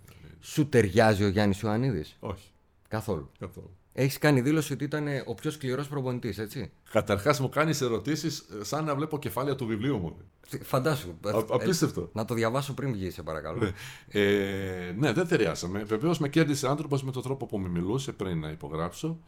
[0.40, 2.48] Σου ταιριάζει ο Γιάννης Ιωαννίδης; Όχι,
[2.88, 3.30] Καθόλου.
[3.38, 3.76] καθόλου.
[3.92, 8.84] Έχεις κάνει δήλωση ότι ήταν ο πιο σκληρός προπονητής, έτσι; Καταρχάς μου κάνεις ερωτήσεις σαν
[8.84, 10.16] να βλέπω κεφάλαια του βιβλίου μου.
[10.62, 11.08] Φαντάσου.
[11.08, 12.10] Α- απίστευτο.
[12.12, 13.72] να το διαβάσω πριν βγεις, σε παρακαλώ.
[14.08, 15.82] Ε, ναι, δεν ταιριάσαμε.
[15.84, 19.18] Βεβαίως με κέρδισε άνθρωπος με τον τρόπο που με μιλούσε πριν να υπογράψω.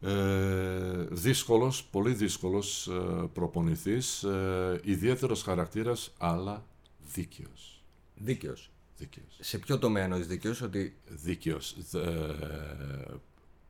[0.00, 6.64] Ε, δύσκολος, πολύ δύσκολος ε, προπονηθής, ε, ιδιαίτερος χαρακτήρας, αλλά
[7.14, 7.82] δίκαιος.
[8.14, 8.70] Δίκαιος.
[8.98, 9.36] Δίκαιος.
[9.40, 10.96] Σε ποιο τομέα εννοείς δίκαιος, ότι.
[11.08, 11.76] Δίκαιος.
[11.94, 12.34] Ε,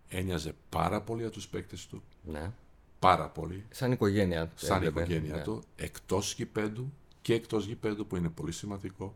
[0.08, 2.50] ένοιαζε πάρα πολύ για τους παίκτες του, Ναι.
[2.98, 4.52] πάρα πολύ, Σαν οικογένεια.
[4.54, 5.00] σαν έβλεπε.
[5.00, 5.42] οικογένεια Ναι.
[5.42, 6.92] του, εκτός γηπέδου
[7.22, 9.14] και εκτός γηπέδου που είναι πολύ σημαντικό.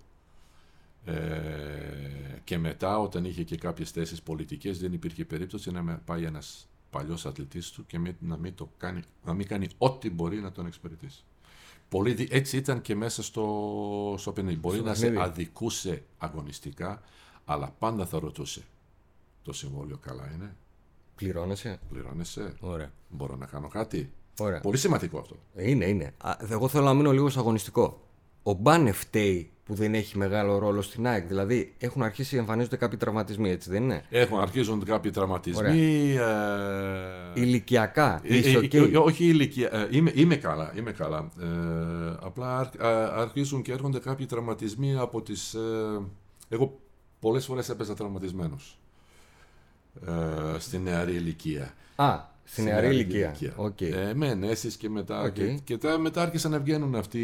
[1.05, 6.25] Ε, και μετά όταν είχε και κάποιες θέσεις πολιτικές δεν υπήρχε περίπτωση να με πάει
[6.25, 10.41] ένας παλιός αθλητής του και μη- να μην, το κάνει, να μην κάνει ό,τι μπορεί
[10.41, 11.25] να τον εξυπηρετήσει.
[11.89, 14.59] Πολύ, δι- έτσι ήταν και μέσα στο, στο παιχνίδι.
[14.59, 15.23] Μπορεί Στο να σε παιχνίδι.
[15.25, 17.03] αδικούσε αγωνιστικά,
[17.45, 18.63] αλλά πάντα θα ρωτούσε.
[19.43, 20.57] Το συμβόλαιο καλά είναι,
[21.25, 22.93] Πληρώνεσαι; πληρώνεσαι, Ωραία.
[23.09, 24.13] μπορώ να κάνω κάτι.
[24.39, 24.61] Ωραία.
[24.61, 25.37] Πολύ σημαντικό αυτό.
[25.57, 26.15] Είναι, είναι.
[26.19, 28.01] Α, εγώ θέλω να μείνω λίγο στο αγωνιστικό.
[28.43, 31.27] Ο Μπάνε φταίει που δεν έχει μεγάλο ρόλο στην ΑΕΚ.
[31.27, 36.11] Δηλαδή έχουν αρχίσει να εμφανίζονται κάποιοι τραυματισμοί, έτσι δεν είναι; Έχουν, αρχίζουν κάποιοι τραυματισμοί.
[36.17, 38.21] Ε, Ηλικιακά.
[38.25, 39.69] ε, Είσαι ε, οκ; ε, ε, όχι ηλικία.
[39.73, 40.73] ε, είμαι, είμαι καλά.
[40.77, 41.29] Είμαι καλά.
[41.41, 41.47] Ε,
[42.21, 45.55] απλά αρ- α- αρχίζουν και έρχονται κάποιοι τραυματισμοί από τις...
[45.55, 45.61] Ε,
[46.49, 46.81] εγώ
[47.21, 48.79] πολλές φορές έπαιζα τραυματισμένος.
[50.07, 51.75] Ε, στη νεαρή ηλικία.
[51.97, 53.35] Α, στην νεαρή ηλικία.
[53.57, 53.81] Οκ.
[53.81, 55.33] Ε, με ενέσεις και μετά, Οκ.
[55.33, 57.21] και, και τα- μετά άρχισαν να βγαίνουν αυτοί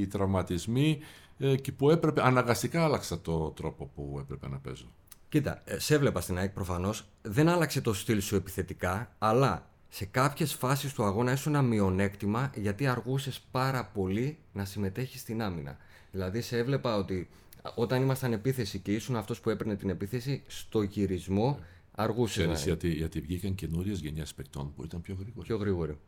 [0.00, 0.98] οι τραυματισμοί
[1.38, 4.86] ε, και που έπρεπε, αναγκαστικά άλλαξα το τρόπο που έπρεπε να παίζω.
[5.28, 7.04] Κοίτα, ε, σε έβλεπα στην ΑΕΚ προφανώς.
[7.22, 12.50] Δεν άλλαξε το στυλ σου επιθετικά, αλλά σε κάποιες φάσεις του αγώνα ήσουν ένα μειονέκτημα
[12.54, 15.76] γιατί αργούσες πάρα πολύ να συμμετέχεις στην άμυνα.
[16.10, 17.28] Δηλαδή, σε έβλεπα ότι
[17.74, 21.58] όταν ήμασταν επίθεση και ήσουν αυτός που έπαιρνε την επίθεση, στο γυρισμό
[21.92, 22.40] αργούσε.
[22.42, 25.46] Ξέρεις, γιατί, γιατί βγήκαν καινούριες γενιές παικτών που ήταν πιο γρήγοροι.
[25.46, 25.98] Πιο γρήγορο.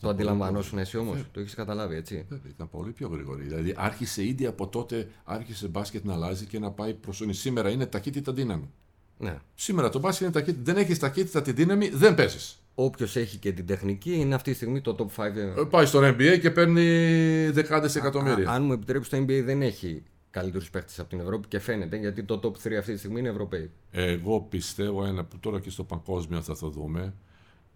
[0.00, 2.26] Το αντιλαμβανόσουν εσύ όμως, το έχεις καταλάβει έτσι.
[2.28, 3.42] Βέβαια, ήταν πολύ πιο γρήγορη.
[3.42, 7.34] Δηλαδή άρχισε ήδη από τότε, άρχισε μπάσκετ να αλλάζει και να πάει προς όνει.
[7.34, 8.70] Σήμερα είναι ταχύτητα δύναμη.
[9.18, 9.38] Ναι.
[9.54, 10.72] Σήμερα το μπάσκετ είναι ταχύτητα.
[10.72, 12.60] Δεν έχεις ταχύτητα τη δύναμη, δεν παίζεις.
[12.74, 15.22] Όποιος έχει και την τεχνική είναι αυτή τη στιγμή το top
[15.62, 15.66] 5.
[15.70, 18.50] Πάει στο NBA και παίρνει δεκάδες εκατομμύρια.
[18.50, 20.02] Α, αν μου επιτρέψεις, το NBA δεν έχει
[20.40, 23.28] καλύτερους παίχτες από την Ευρώπη και φαίνεται γιατί το top 3 αυτή τη στιγμή είναι
[23.28, 23.70] Ευρωπαίοι.
[23.90, 27.14] Εγώ πιστεύω ένα που τώρα και στο παγκόσμιο θα το δούμε.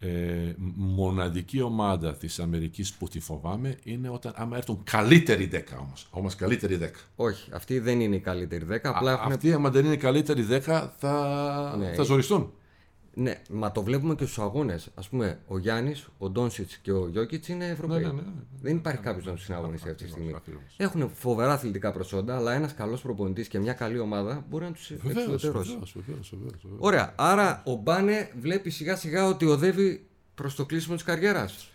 [0.02, 6.08] Ε, μοναδική ομάδα της Αμερικής που τη φοβάμαι είναι όταν άμα έρθουν καλύτεροι 10 όμως.
[6.10, 6.86] Όμως καλύτεροι 10.
[7.16, 8.78] Όχι, αυτοί δεν είναι οι καλύτεροι 10.
[8.82, 9.32] Απλά έχουν...
[9.32, 11.92] Αυτοί άμα δεν είναι καλύτεροι 10 θα, Ναι.
[11.92, 12.52] θα ζοριστούν.
[13.14, 14.88] Ναι, μα το βλέπουμε και στους αγώνες.
[14.94, 17.98] Α πούμε, ο Γιάννης, ο Ντόνσιτς και ο Γιώκητς είναι Ευρωπαίοι.
[18.00, 18.42] Ναι, ναι, ναι, ναι.
[18.62, 20.32] Δεν υπάρχει κάποιος να τους συναγωνιστεί αυτή τη στιγμή.
[20.36, 20.62] Ακριβώς.
[20.76, 24.92] Έχουν φοβερά αθλητικά προσόντα, αλλά ένας καλός προπονητής και μια καλή ομάδα μπορεί να τους
[25.02, 25.68] Βεβαίως, εξουδετερώσει.
[25.70, 26.80] βεβαίως, βεβαίως, βεβαίως, βεβαίως.
[26.82, 31.70] Ωραία, άρα ο Μπάνε βλέπει σιγά σιγά ότι οδεύει προς το κλείσιμο της καριέρας.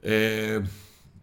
[0.00, 0.60] Ε,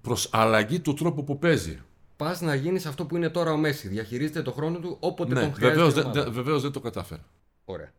[0.02, 1.80] προς αλλαγή του τρόπου που παίζει.
[2.18, 3.88] Πας να γίνεις αυτό που είναι τώρα ο Μέση.
[3.88, 5.76] Διαχειρίζεται το χρόνο του όποτε Ναι, τον χρειάζεται.
[5.82, 6.24] βεβαίως, η δεν- ομάδα.
[6.24, 7.24] δεν- βεβαίως δεν το κατάφερα.
[7.66, 7.92] Ωραία.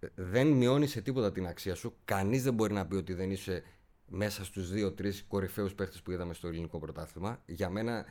[0.00, 1.96] Ε, Δεν μειώνεις σε τίποτα την αξία σου.
[2.04, 3.62] Κανείς δεν μπορεί να πει ότι δεν είσαι
[4.06, 7.42] μέσα στους δύο-τρει κορυφαίους παίχτες που είδαμε στο ελληνικό πρωτάθλημα.
[7.46, 8.06] Για μένα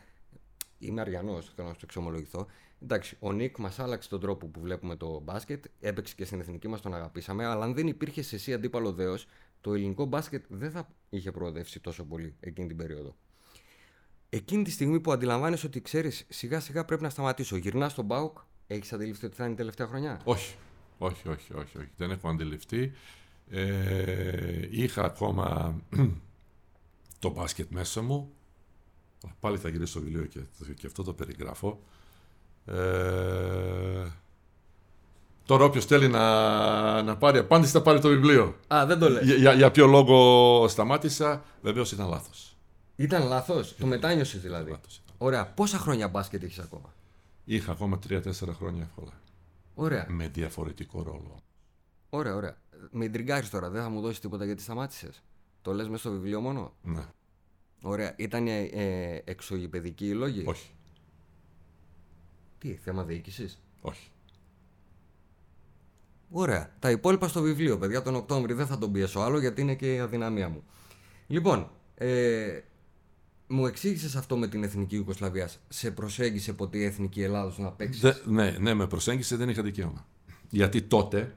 [0.78, 2.48] είμαι αριανός, θέλω να σου το εξομολογηθώ.
[2.82, 5.66] Εντάξει, ο Νικ μας άλλαξε τον τρόπο που βλέπουμε το μπάσκετ.
[5.80, 7.46] Έπαιξε και στην εθνική μας, τον αγαπήσαμε.
[7.46, 9.28] Αλλά αν δεν υπήρχε σε εσύ αντίπαλο δέος,
[9.62, 13.16] το ελληνικό μπάσκετ δεν θα είχε προοδεύσει τόσο πολύ εκείνη την περίοδο.
[14.30, 18.38] εκείνη τη στιγμή που αντιλαμβάνεσαι ότι ξέρεις σιγά σιγά πρέπει να σταματήσω, γυρνάς στον Μπάουκ,
[18.68, 20.56] έχεις αντιληφθεί ότι θα είναι η τελευταία χρονιά; Όχι,
[20.98, 21.90] όχι, όχι, όχι, όχι.
[21.98, 22.92] δεν έχω αντιληφθεί.
[23.50, 25.76] Ε, είχα ακόμα
[27.20, 28.32] το μπάσκετ μέσα μου.
[29.40, 30.40] Πάλι θα γυρίσω στο βιβλίο και,
[30.76, 31.80] και αυτό το περιγράφω.
[32.66, 34.08] Ε,
[35.46, 38.56] τώρα όποιος θέλει να, να πάρει απάντηση θα πάρει το βιβλίο.
[38.68, 39.24] Α, δεν το λέει.
[39.24, 42.58] Για, για, ποιο λόγο σταμάτησα, βεβαίως ήταν λάθος.
[42.96, 45.16] Ήταν λάθος, το μετάνιωσες δηλαδή; Λάθος ήταν.
[45.18, 46.94] Ωραία, πόσα χρόνια μπάσκετ έχεις ακόμα;
[47.46, 48.22] Είχα ακόμα 3-4
[48.58, 49.12] χρόνια εύκολα.
[49.80, 51.40] Ωραία, Με διαφορετικό ρόλο.
[52.10, 52.58] ωραία, ωραία.
[52.92, 55.24] Με τριγκάρεις τώρα, δεν θα μου δώσεις τίποτα γιατί σταμάτησες.
[55.62, 57.06] Το λες μέσα στο βιβλίο μόνο; Ναι,
[57.82, 60.44] Ωραία, ήταν ε, ε, εξωγηπαιδικοί οι λόγοι.
[60.48, 60.72] όχι,
[62.58, 64.10] Τι, θέμα διοίκησης; όχι.
[66.30, 66.76] Ωραία.
[66.80, 69.94] Τα υπόλοιπα στο βιβλίο, παιδιά, τον Οκτώβρη δεν θα τον πιέσω άλλο γιατί είναι και
[69.94, 70.64] η αδυναμία μου.
[71.28, 72.60] Λοιπόν, ε,
[73.48, 75.50] μου εξήγησες αυτό με την εθνική Ιουγκοσλαβία.
[75.68, 79.62] Σε προσέγγισε ποτέ η εθνική Ελλάδος να παίξει; Δε- ναι, ναι, με προσέγγισε δεν είχα
[79.64, 80.06] δικαίωμα.
[80.50, 81.36] Γιατί τότε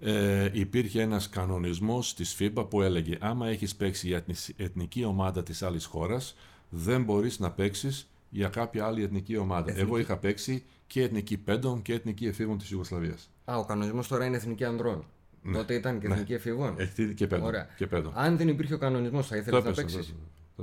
[0.00, 5.42] ε, υπήρχε ένας κανονισμός της FIBA που έλεγε άμα έχεις παίξει για την εθνική ομάδα
[5.42, 6.36] της άλλης χώρας
[6.68, 9.72] δεν μπορείς να παίξεις για κάποια άλλη εθνική ομάδα.
[9.76, 13.30] Εγώ είχα παίξει και εθνική πέντων και εθνική εφήβων της Ιουγκοσλαβίας.
[13.44, 15.04] Α, ο κανονισμός τώρα είναι εθνική ανδρών.
[15.52, 16.74] Τότε ήταν και εθνική εφηβών.
[16.78, 17.46] Εθνική και πέντων.
[17.46, 17.66] Ωραία.
[17.76, 18.12] Και πέντων.
[18.14, 20.00] Αν δεν υπήρχε ο κανονισμός, θα ήθελες Θα να έπαιζα,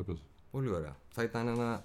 [0.04, 0.12] παίξει.
[0.12, 0.22] θα έπαιζα, θα έπαιζα.
[0.52, 0.96] Πολύ ωραία.
[1.10, 1.84] Θα ήταν ένα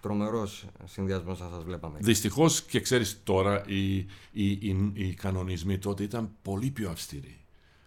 [0.00, 1.98] τρομερός συνδυασμός αν σας βλέπαμε.
[2.00, 4.06] Δυστυχώς και ξέρεις τώρα, οι, οι,
[4.50, 7.36] οι, οι κανονισμοί τότε ήταν πολύ πιο αυστηροί.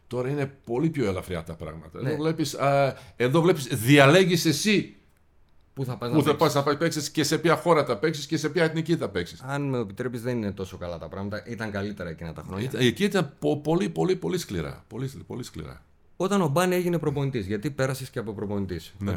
[0.07, 2.01] Τώρα είναι πολύ πιο ελαφριά τα πράγματα.
[2.01, 2.09] Ναι.
[2.09, 4.95] Εδώ βλέπεις, α, εδώ βλέπεις διαλέγεις εσύ
[5.74, 6.45] Πού θα πας που να θα παίξεις.
[6.45, 9.09] πας να πάει παίξεις και σε ποια χώρα θα παίξεις και σε ποια εθνική θα
[9.09, 9.41] παίξεις.
[9.41, 11.43] Αν με επιτρέπεις, δεν είναι τόσο καλά τα πράγματα.
[11.47, 12.65] Ήταν καλύτερα εκείνα τα χρόνια.
[12.65, 14.84] Ήταν- Εκεί ήταν πο- πολύ, πολύ, πολύ σκληρά.
[14.88, 15.84] Πολύ, πολύ σκληρά.
[16.17, 18.93] Όταν ο Μπάν έγινε προπονητής, γιατί πέρασες και από προπονητής.
[18.99, 19.11] Ναι.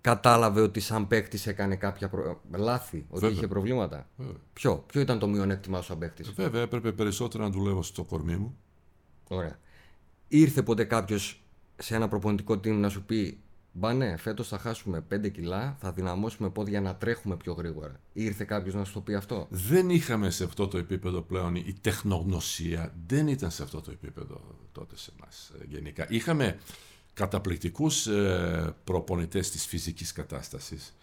[0.00, 2.40] Κατάλαβε ότι σαν παίκτης έκανε κάποια προ...
[2.50, 3.36] λάθη, ότι Βέβαια.
[3.36, 4.08] είχε προβλήματα.
[4.16, 4.40] Βέβαια.
[4.52, 8.36] Ποιο, ποιο ήταν το μειονέκτημά σου σαν παίκτης; Βέβαια έπρεπε περισσότερο να δουλεύω στο κορμί
[8.36, 8.56] μου.
[9.28, 9.58] Ωραία.
[10.28, 11.42] Ήρθε ποτέ κάποιος
[11.76, 13.42] σε ένα προπονητικό team να σου πει
[13.72, 18.00] Μπάνε, φέτος θα χάσουμε 5 κιλά, θα δυναμώσουμε πόδια να τρέχουμε πιο γρήγορα.
[18.12, 21.74] Ήρθε κάποιος να σου το πει αυτό; Δεν είχαμε σε αυτό το επίπεδο πλέον η
[21.80, 24.40] τεχνογνωσία δεν ήταν σε αυτό το επίπεδο
[24.72, 26.06] τότε σε μας ε, γενικά.
[26.08, 26.58] Είχαμε
[27.18, 30.96] καταπληκτικούς ε, προπονητές της φυσικής κατάστασης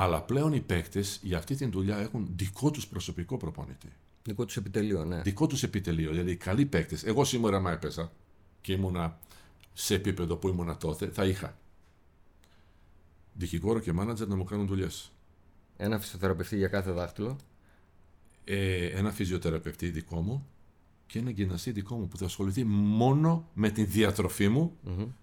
[0.00, 3.92] αλλά πλέον οι παίκτες για αυτή την δουλειά έχουν δικό τους προσωπικό προπονητή.
[4.22, 5.22] Δικό τους επιτελείο, ναι.
[5.22, 7.04] Δικό τους επιτελείο, δηλαδή οι καλοί παίκτες.
[7.04, 8.12] Εγώ σήμερα άμα έπαιζα
[8.60, 9.18] και ήμουνα
[9.72, 11.58] σε επίπεδο που ήμουνα τότε θα είχα
[13.32, 15.12] δικηγόρο και μάνατζερ να μου κάνουν δουλειές.
[15.76, 17.36] Ένα φυσιοθεραπευτή για κάθε δάχτυλο.
[18.44, 20.46] ε, ένα φυσιοθεραπευτή δικό μου
[21.08, 24.76] και ένα γυμναστή δικό μου που θα ασχοληθεί μόνο με τη διατροφή μου,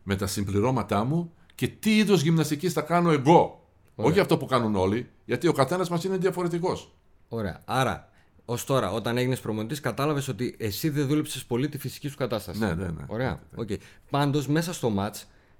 [0.04, 3.70] με τα συμπληρώματά μου και τι είδος γυμναστικής θα κάνω εγώ.
[3.96, 6.96] Όχι αυτό που κάνουν όλοι, γιατί ο καθένας μας είναι διαφορετικός.
[7.30, 7.62] Ωραία.
[7.66, 8.10] Άρα,
[8.46, 12.60] ως τώρα, όταν έγινες προπονητή, κατάλαβες ότι εσύ δεν δούλεψες πολύ τη φυσική σου κατάσταση.
[12.60, 13.04] Ναι, ναι, ναι.
[13.08, 13.40] Ωραία.
[13.58, 13.78] Okay.
[14.10, 15.16] Πάντως, μέσα στο ματ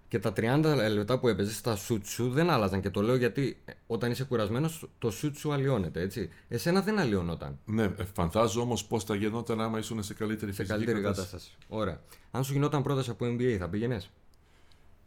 [0.08, 2.82] και τα 30 λεπτά που έπαιζες, τα σουτ σου δεν άλλαζαν.
[2.82, 6.30] Και το λέω γιατί ε, όταν είσαι κουρασμένος, το σουτ σου αλλοιώνεται, έτσι.
[6.48, 7.60] Εσένα δεν αλλοιώνονταν.
[7.66, 11.28] Ναι, ε, φαντάζω όμως πώς θα γινόταν άμα ήσουν σε καλύτερη Σε φυσική καλύτερη κατάσταση.
[11.32, 11.58] κατάσταση.
[11.68, 12.02] Ωραία.
[12.32, 14.10] Αν σου γινόταν πρόταση από NBA, θα πήγαινες;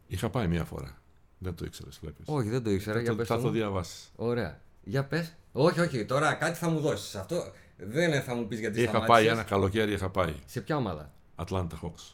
[0.07, 0.97] Είχα πάει μία φορά.
[1.37, 2.25] Δεν το ήξερες, βλέπεις.
[2.27, 2.99] Όχι, δεν το ήξερα.
[3.01, 3.53] Για θα, πες θα το το μου.
[3.53, 4.11] διαβάσεις.
[4.15, 4.61] Ωραία.
[4.83, 5.35] Για πες.
[5.51, 7.15] Όχι, όχι, τώρα κάτι θα μου δώσεις.
[7.15, 7.43] Αυτό
[7.77, 9.15] δεν θα μου πεις γιατί Είχα σταμάτησες.
[9.23, 10.33] πάει ένα καλοκαίρι, είχα πάει.
[10.45, 12.13] Σε ποια ομάδα; Atlanta Hawks.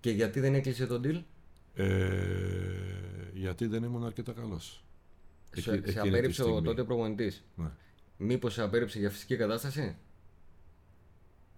[0.00, 1.22] Και γιατί δεν έκλεισε τον deal;
[1.78, 4.84] Ε, γιατί δεν ήμουν αρκετά καλός.
[5.54, 6.62] Σε, Εκεί- σε εκείνη τη απέρριψε ο στιγμή.
[6.62, 7.44] τότε προπονητής.
[7.54, 7.70] Ναι.
[8.16, 9.96] Μήπως σε απέρριψε για φυσική κατάσταση;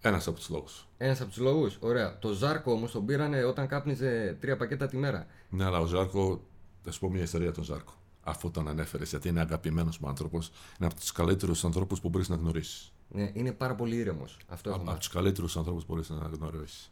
[0.01, 0.87] Ένας από τους λόγους.
[0.97, 1.77] Ένας από τους λόγους.
[1.79, 2.19] Ωραία.
[2.19, 5.27] Το Ζάρκο όμως τον πήρανε όταν κάπνιζε τρία πακέτα τη μέρα.
[5.49, 6.41] Ναι, αλλά ο Ζάρκο,
[6.83, 7.93] θα σου πω μια ιστορία για τον Ζάρκο.
[8.21, 10.47] Αφού τον ανέφερες, γιατί είναι αγαπημένος μου άνθρωπος,
[10.79, 12.91] είναι από τους καλύτερους ανθρώπους που μπορείς να γνωρίσεις.
[13.09, 14.37] Ναι, είναι πάρα πολύ ήρεμος.
[14.47, 14.99] Αυτό έχω Από μάθει.
[14.99, 16.91] τους καλύτερους ανθρώπους που μπορείς να γνωρίσεις.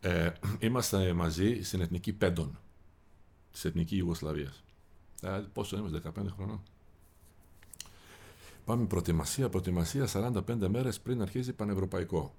[0.00, 2.58] Ε, είμαστε μαζί στην εθνική Πέντον,
[3.52, 4.64] της εθνικής Ιουγκοσλαβίας.
[5.22, 6.62] Ε, πόσο είμαι, 15 χρονών.
[8.64, 12.34] Πάμε προετοιμασία, προετοιμασία 45 μέρες πριν αρχίζει πανευρωπαϊκό.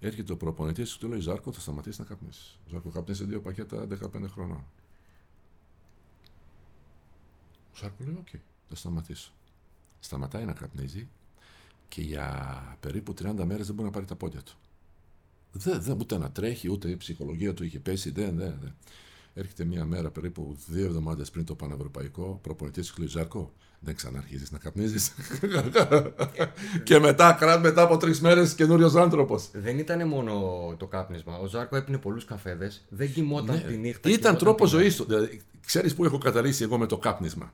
[0.00, 2.58] Έρχεται ο προπονητής και του λέει: Ζάρκο, θα σταματήσεις να καπνίσεις.
[2.66, 4.64] Ο Ζάρκο καπνίσει δύο πακέτα 15 χρονών.
[7.72, 8.28] Ο Ζάρκο λέει: Οκ,
[8.68, 9.32] θα σταματήσω.
[10.00, 11.08] Σταματάει να καπνίζει
[11.88, 14.56] και για περίπου 30 μέρες δεν μπορεί να πάρει τα πόδια του.
[15.56, 18.10] Δεν, δεν, ούτε να τρέχει, ούτε η ψυχολογία του είχε πέσει.
[18.10, 18.74] Δεν, δεν, δεν.
[19.34, 24.50] Έρχεται μια μέρα περίπου δύο εβδομάδες πριν το Πανευρωπαϊκό, προπονητής του λέει Ζάρκο, δεν ξαναρχίζεις
[24.50, 25.14] να καπνίζεις.
[26.84, 29.50] και μετά, μετά από τρεις μέρες, καινούριος άνθρωπος.
[29.52, 30.32] Δεν ήταν μόνο
[30.78, 31.38] το κάπνισμα.
[31.38, 34.10] Ο Ζάρκο έπινε πολλούς καφέδες, δεν κοιμόταν τη νύχτα.
[34.10, 35.04] Ήταν τρόπος ζωής του.
[35.04, 37.52] Δηλαδή, Ξέρεις που έχω καταλήξει εγώ με το κάπνισμα.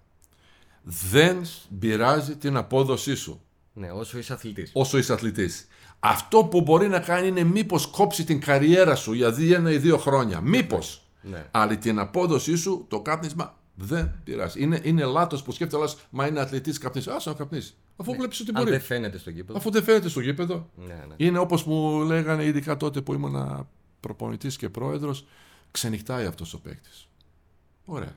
[0.83, 1.47] Δεν
[1.79, 3.41] πειράζει την απόδοσή σου.
[3.73, 4.71] Ναι, όσο είσαι αθλητής.
[4.75, 5.67] Όσο είσαι αθλητής.
[6.01, 9.99] Αυτό που μπορεί να κάνει είναι μήπως κόψει την καριέρα σου για ένα ή δύο
[9.99, 10.41] χρόνια.
[10.41, 11.03] Μήπως.
[11.23, 11.47] Ναι.
[11.51, 14.63] Αλλά την απόδοσή σου, το κάπνισμα δεν πειράζει.
[14.63, 17.11] Είναι, είναι λάθος που σκέφτεται, αλλά μα είναι αθλητής καπνίσει.
[17.11, 17.75] Άσε να καπνίσει.
[17.97, 18.17] Αφού ναι.
[18.17, 18.71] βλέπεις ότι Αν μπορεί.
[18.71, 19.59] δεν φαίνεται στο γήπεδο.
[19.59, 20.71] Αφού δεν φαίνεται στο γήπεδο.
[20.77, 21.15] Ναι, ναι.
[21.17, 23.67] Είναι όπως μου λέγανε ειδικά τότε που ήμουν
[24.01, 25.27] προπονητής και πρόεδρος,
[25.71, 27.09] ξενυχτάει αυτός ο παίκτης.
[27.85, 28.17] Ωραία.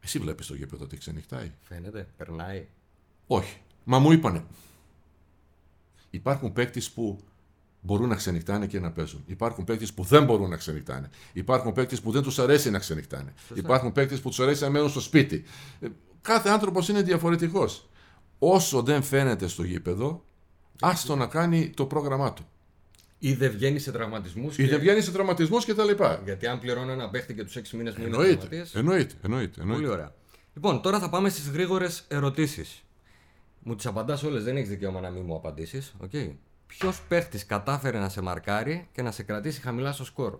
[0.00, 1.52] Εσύ βλέπεις το γήπεδο ότι ξενυχτάει.
[1.60, 2.66] Φαίνεται, περνάει.
[3.26, 3.56] Όχι.
[3.90, 4.44] Μα μου είπανε.
[6.10, 7.18] Υπάρχουν παίκτες που
[7.80, 9.22] μπορούν να ξενυχτάνε και να παίζουν.
[9.26, 11.10] Υπάρχουν παίκτες που δεν μπορούν να ξενυχτάνε.
[11.32, 13.32] Υπάρχουν παίκτες που δεν τους αρέσει να ξενυχτάνε.
[13.54, 15.44] Υπάρχουν παίκτες που τους αρέσει να μένουν στο σπίτι.
[15.80, 15.86] Ε,
[16.22, 17.88] κάθε άνθρωπος είναι διαφορετικός.
[18.38, 20.24] Όσο δεν φαίνεται στο γήπεδο,
[20.80, 22.46] άστο να κάνει το πρόγραμμά του.
[23.18, 24.58] Ή δεν βγαίνει σε τραυματισμούς.
[24.58, 25.90] Ή δεν βγαίνει σε τραυματισμούς κτλ.
[26.24, 28.34] Γιατί αν πληρώνω ένα παίχτη και τους 6 μήνες μου είναι Εννοείται.
[28.34, 29.14] τραυματίες, Εννοείται.
[29.22, 29.92] εννοείται, Πολύ εννοείται.
[29.92, 30.14] ωραία.
[30.54, 32.82] Λοιπόν, τώρα θα πάμε στις γρήγορες ερωτήσεις.
[33.68, 35.94] Μου τις απαντάς όλες, δεν έχεις δικαίωμα να μην μου απαντήσεις.
[36.00, 36.34] Okay.
[36.66, 40.38] Ποιος παίχτης κατάφερε να σε μαρκάρει και να σε κρατήσει χαμηλά στο σκορ;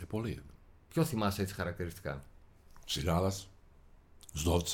[0.00, 0.42] Ε, πολύ.
[0.88, 2.24] Ποιο θυμάσαι έτσι χαρακτηριστικά;
[2.86, 3.32] Σιγάλα.
[4.32, 4.68] Σδότ.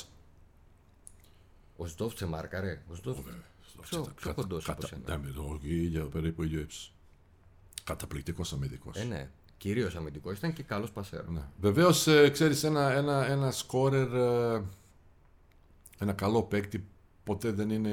[1.77, 3.17] Ο Σντόφ σε μάρκαρε; Ο Σντόφ.
[3.89, 5.01] Πιο, πιο κοντός από σένα.
[5.05, 6.91] Ναι, με το ίδιο περίπου ίδιο ύψο.
[7.83, 8.97] Καταπληκτικός αμυντικός.
[8.97, 9.29] Ε, ναι.
[9.57, 10.37] Κυρίως αμυντικός.
[10.37, 11.31] Ήταν και καλός πασέρο.
[11.31, 11.43] Ναι.
[11.59, 14.63] Βεβαίως, ε, ξέρεις, ένα, ένα, ένα σκόρερ, ε,
[15.99, 16.87] ένα καλό παίκτη,
[17.23, 17.91] ποτέ δεν είναι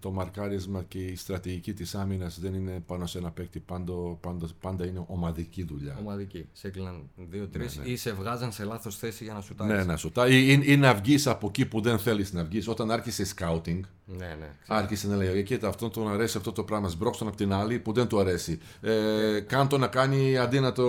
[0.00, 3.60] το μαρκάρισμα και η στρατηγική της άμυνας δεν είναι πάνω σε ένα παίκτη.
[3.60, 5.96] Πάντο, πάντο, πάντα είναι ομαδική δουλειά.
[6.00, 6.46] Ομαδική.
[6.52, 7.90] Σε έκλειναν δύο-τρεις Ναι, ναι.
[7.90, 10.28] ή σε βγάζαν σε λάθος θέση για να σου Ναι, να σου τα.
[10.28, 12.68] Ή, ή, ή να βγεις από εκεί που δεν θέλεις να βγεις.
[12.68, 14.50] Όταν άρχισε scouting, Ναι, ναι.
[14.66, 16.88] άρχισε να λέει: Κοίτα, αυτόν τον αρέσει αυτό το πράγμα.
[16.88, 18.58] Σμπρώξ τον από την άλλη που δεν του αρέσει.
[18.80, 20.86] Ε, κάν το να κάνει αντί να το.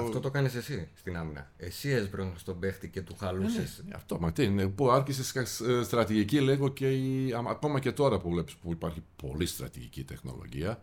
[0.00, 1.50] Αυτό το κάνεις εσύ στην άμυνα.
[1.56, 3.78] Εσύ έσπρωχνε τον παίχτη και του χαλούσες.
[3.78, 5.44] Ε, Αυτό, μα τι είναι, που άρχισε
[5.82, 10.82] στρατηγική, λέγω και η, α- ακόμα και τώρα που βλέπεις που υπάρχει πολύ στρατηγική τεχνολογία.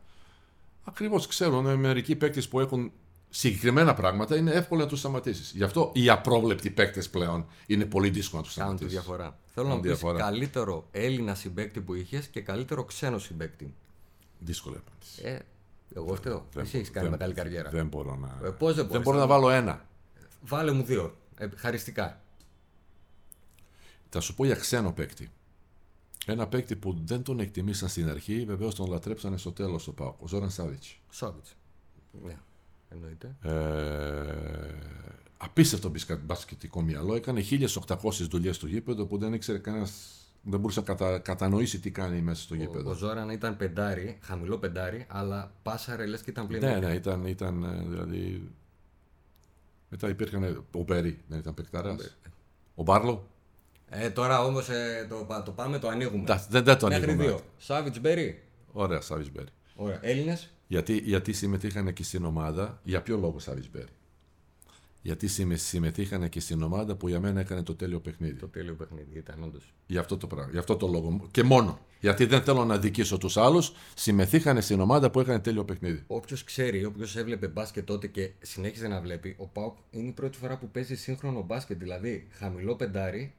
[0.83, 2.91] Ακριβώς ξέρουν ε, μερικοί παίκτες που έχουν
[3.35, 5.51] συγκεκριμένα πράγματα είναι εύκολο να του σταματήσεις.
[5.55, 9.03] Γι' αυτό οι απρόβλεπτοι παίκτες πλέον είναι πολύ δύσκολο να τους Κάνουν τη σταματήσεις.
[9.05, 9.39] διαφορά.
[9.53, 10.23] Θέλω να μου Κάνουν πεις διαφορά.
[10.23, 13.73] καλύτερο Έλληνα συμπέκτη που είχες και καλύτερο ξένο συμπέκτη.
[14.39, 15.21] Δύσκολη απάντηση.
[15.25, 15.39] Ε,
[15.95, 16.45] εγώ φταίω.
[16.53, 17.69] Δεν Εσύ έχεις μπορώ- κάνει δεν- μεγάλη καριέρα.
[17.69, 18.47] Δεν μπορώ να.
[18.47, 19.85] Ε, πώς δεν δεν μπορείς, μπορώ θα- να βάλω ένα.
[20.41, 21.15] Βάλε μου δύο.
[21.37, 22.21] Ε, χαριστικά.
[24.09, 25.31] Θα σου πω για ξένο παίκτη.
[26.25, 30.15] Ένα παίκτη που δεν τον εκτιμήσαν στην αρχή, βεβαίως τον λατρέψανε στο τέλος στο Πάο.
[30.19, 30.99] Ο Ζόραν Σάβιτς.
[31.09, 31.45] Σόβιτ.
[32.23, 32.37] Ναι,
[32.93, 33.35] εννοείται.
[33.41, 34.73] Ε,
[35.37, 37.15] απίστευτο μπισκα- μπασκετικό μυαλό.
[37.15, 40.17] Έκανε 1800 δουλειές στο γήπεδο που δεν ήξερε κανένας.
[40.45, 42.89] Δεν μπορούσε να κατα, κατανοήσει τι κάνει μέσα στο Ο, γήπεδο.
[42.89, 46.59] ο Ζόραν ήταν πεντάρι, χαμηλό πεντάρι, αλλά πάσαρε λες και ήταν πλήν.
[46.61, 48.49] ναι, ναι, ήταν, ήταν ε, δηλαδή.
[49.89, 50.63] Μετά υπήρχαν.
[50.71, 52.17] Ο Μπέρι δεν ήταν παικταράς.
[52.75, 53.27] Ο Μπάρλο.
[53.89, 56.21] Ε, τώρα όμως ε, το, πα- το πάμε, το ανοίγουμε.
[56.23, 57.25] Εντάξει, Δεν, δεν το Μέχρι ανοίγουμε.
[57.27, 57.39] δύο.
[57.57, 58.43] Σάβιτς Μπέρι.
[58.71, 59.47] Ωραία, Σάβιτς Μπέρι.
[59.75, 59.99] Ωραία.
[60.01, 60.53] Έλληνες.
[60.73, 62.79] Γιατί, γιατί συμμετείχαν και στην ομάδα.
[62.83, 63.91] Για ποιο λόγο Σάβιτ Μπέρι.
[65.01, 68.33] Γιατί συμμε- συμμετείχαν και στην ομάδα που για μένα έκανε το τέλειο παιχνίδι.
[68.33, 69.73] Το τέλειο παιχνίδι ήταν όντως.
[69.85, 70.51] Γι' αυτό το πράγμα.
[70.51, 71.27] Γι' αυτό το λόγο.
[71.31, 71.79] Και μόνο.
[71.99, 73.73] Γιατί δεν θέλω να δικήσω τους άλλους.
[73.95, 76.03] Συμμετείχαν στην ομάδα που έκανε τέλειο παιχνίδι.
[76.07, 80.37] Όποιος ξέρει, όποιος έβλεπε μπάσκετ τότε και συνέχιζε να βλέπει, ο Πάουκ είναι η πρώτη
[80.37, 81.79] φορά που παίζει σύγχρονο μπάσκετ.
[81.79, 83.33] Δηλαδή χαμηλό πεντάρι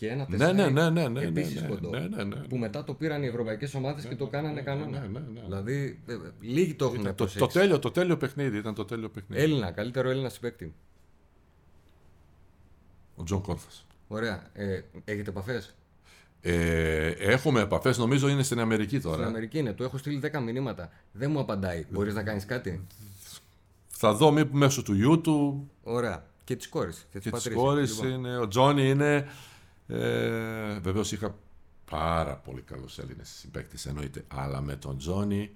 [0.00, 0.56] και ένα Ναι, τεσσάρι.
[0.56, 1.88] ναι, ναι, ναι, ναι, επίσης ναι, κοντό.
[1.90, 2.36] ναι, ναι, ναι.
[2.36, 5.00] Που μετά το πήραν οι ευρωπαϊκές ομάδες και το κάνανε κανόνα.
[5.00, 5.40] ναι, ναι, ναι.
[5.44, 7.38] Δηλαδή, ε, ε, λίγοι το έχουν Το, προσέξει.
[7.38, 9.42] το, τέλειο, το τέλειο παιχνίδι ήταν το τέλειο παιχνίδι.
[9.42, 10.74] Έλληνα, καλύτερο Έλληνα συμπαίκτη.
[13.16, 13.68] Ο Τζον Κόρφα.
[14.08, 14.46] Ωραία.
[14.52, 15.74] Ε, έχετε επαφές;
[16.40, 19.14] Ε, έχουμε επαφές, νομίζω είναι στην Αμερική τώρα.
[19.16, 19.72] Στην Αμερική είναι.
[19.72, 20.90] Του έχω στείλει 10 μηνύματα.
[21.12, 21.86] Δεν μου απαντάει.
[21.90, 22.86] Μπορείς να κάνεις κάτι;
[23.88, 26.24] Θα δω μήπως μέσω του YouTube Ωραία.
[26.44, 26.92] Και τη κόρη.
[27.12, 28.36] Και, και τη τη κόρη είναι.
[28.38, 29.26] Ο Τζόνι είναι.
[29.90, 31.34] Ε, Βεβαίως είχα
[31.90, 34.24] πάρα πολύ καλούς Έλληνες συμπαίκτες εννοείται.
[34.28, 35.50] Αλλά με τον Τζόνι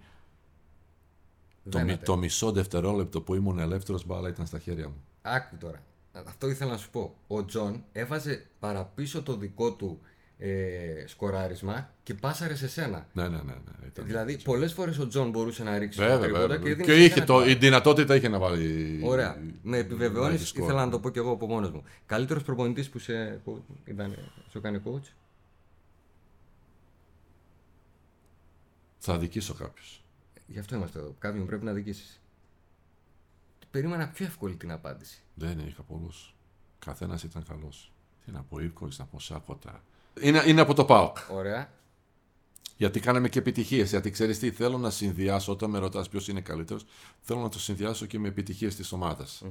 [1.70, 5.04] το, μι- το μισό δευτερόλεπτο που ήμουν ελεύθερος μπάλα ήταν στα χέρια μου.
[5.22, 5.82] Άκου τώρα.
[6.26, 7.14] Αυτό ήθελα να σου πω.
[7.26, 10.00] Ο Τζον έβαζε παραπίσω το δικό του
[10.38, 13.06] ε, σκοράρισμα και πάσαρε σε σένα.
[13.12, 13.42] Ναι, ναι, ναι.
[13.42, 14.06] ναι ήταν...
[14.06, 16.74] Δηλαδή, πολλές φορές ο Τζον μπορούσε να ρίξει το Βέβαια, τρίποντα βέβαια.
[16.74, 19.00] και, Και, έδινε σε είχε σένα το, την η δυνατότητα είχε να βάλει.
[19.04, 19.42] Ωραία.
[19.62, 20.64] Με επιβεβαιώνεις, να έχει σκορ.
[20.64, 21.82] ήθελα να το πω κι εγώ από μόνος μου.
[22.06, 24.16] Καλύτερος προπονητής που σε, που ήταν,
[24.50, 25.12] σου έκανε coach;
[28.98, 29.82] Θα αδικήσω κάποιο.
[30.46, 31.14] Γι' αυτό είμαστε εδώ.
[31.18, 32.20] Κάποιον πρέπει να δικήσει.
[33.70, 35.22] Περίμενα πιο εύκολη την απάντηση.
[35.34, 36.34] Δεν είχα πολλούς.
[36.78, 37.92] Καθένας ήταν καλός.
[38.24, 39.82] Τι να πω, Ivkovic, να πω Σάκοτα.
[40.20, 41.16] Είναι, είναι από το ΠΑΟΚ.
[41.30, 41.72] Ωραία.
[42.76, 43.90] Γιατί κάναμε και επιτυχίες.
[43.90, 46.84] Γιατί ξέρεις τι, θέλω να συνδυάσω όταν με ρωτάς ποιος είναι καλύτερος,
[47.20, 49.42] θέλω να το συνδυάσω και με επιτυχίες της ομάδας.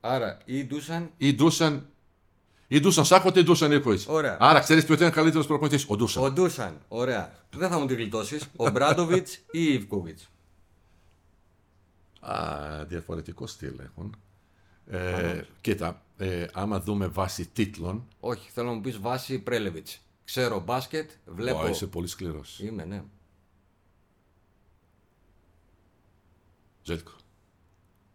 [0.00, 1.88] Άρα, ή Ντούσαν Ή Ντούσαν.
[2.66, 4.06] Ή Ντούσαν Σάκοτα ή Ντούσαν Ivkovic.
[4.06, 4.36] Ωραία.
[4.40, 6.22] Άρα ξέρεις ποιος ήταν καλύτερος προπονητής; Ο Ντούσαν.
[6.22, 7.32] Ο Ντούσαν, ωραία.
[7.50, 8.48] Δεν θα μου τη γλιτώσεις.
[8.56, 10.28] Ο Μπράντοβιτς ή η Ιβκοβιτς;
[12.20, 14.16] Α, διαφορετικό στυλ έχουν.
[14.86, 19.88] Ε, κοίτα, ε, άμα δούμε βάση τίτλων, Όχι, θέλω να μου πεις βάση Πρέλεβιτ.
[20.24, 21.62] Ξέρω μπάσκετ, βλέπω.
[21.62, 22.60] Ω, είσαι πολύ σκληρός.
[22.60, 23.04] Είμαι, ναι.
[26.82, 27.12] Ζέλκο.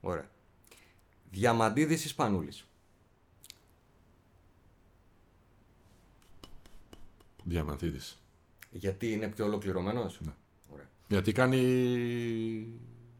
[0.02, 0.30] Ωραία.
[1.32, 2.68] Διαμαντίδης Ισπανούλης.
[7.44, 8.22] Διαμαντίδης.
[8.72, 10.34] Γιατί είναι πιο ολοκληρωμένος; Ναι.
[10.74, 10.90] Ωραία.
[11.08, 11.60] Γιατί κάνει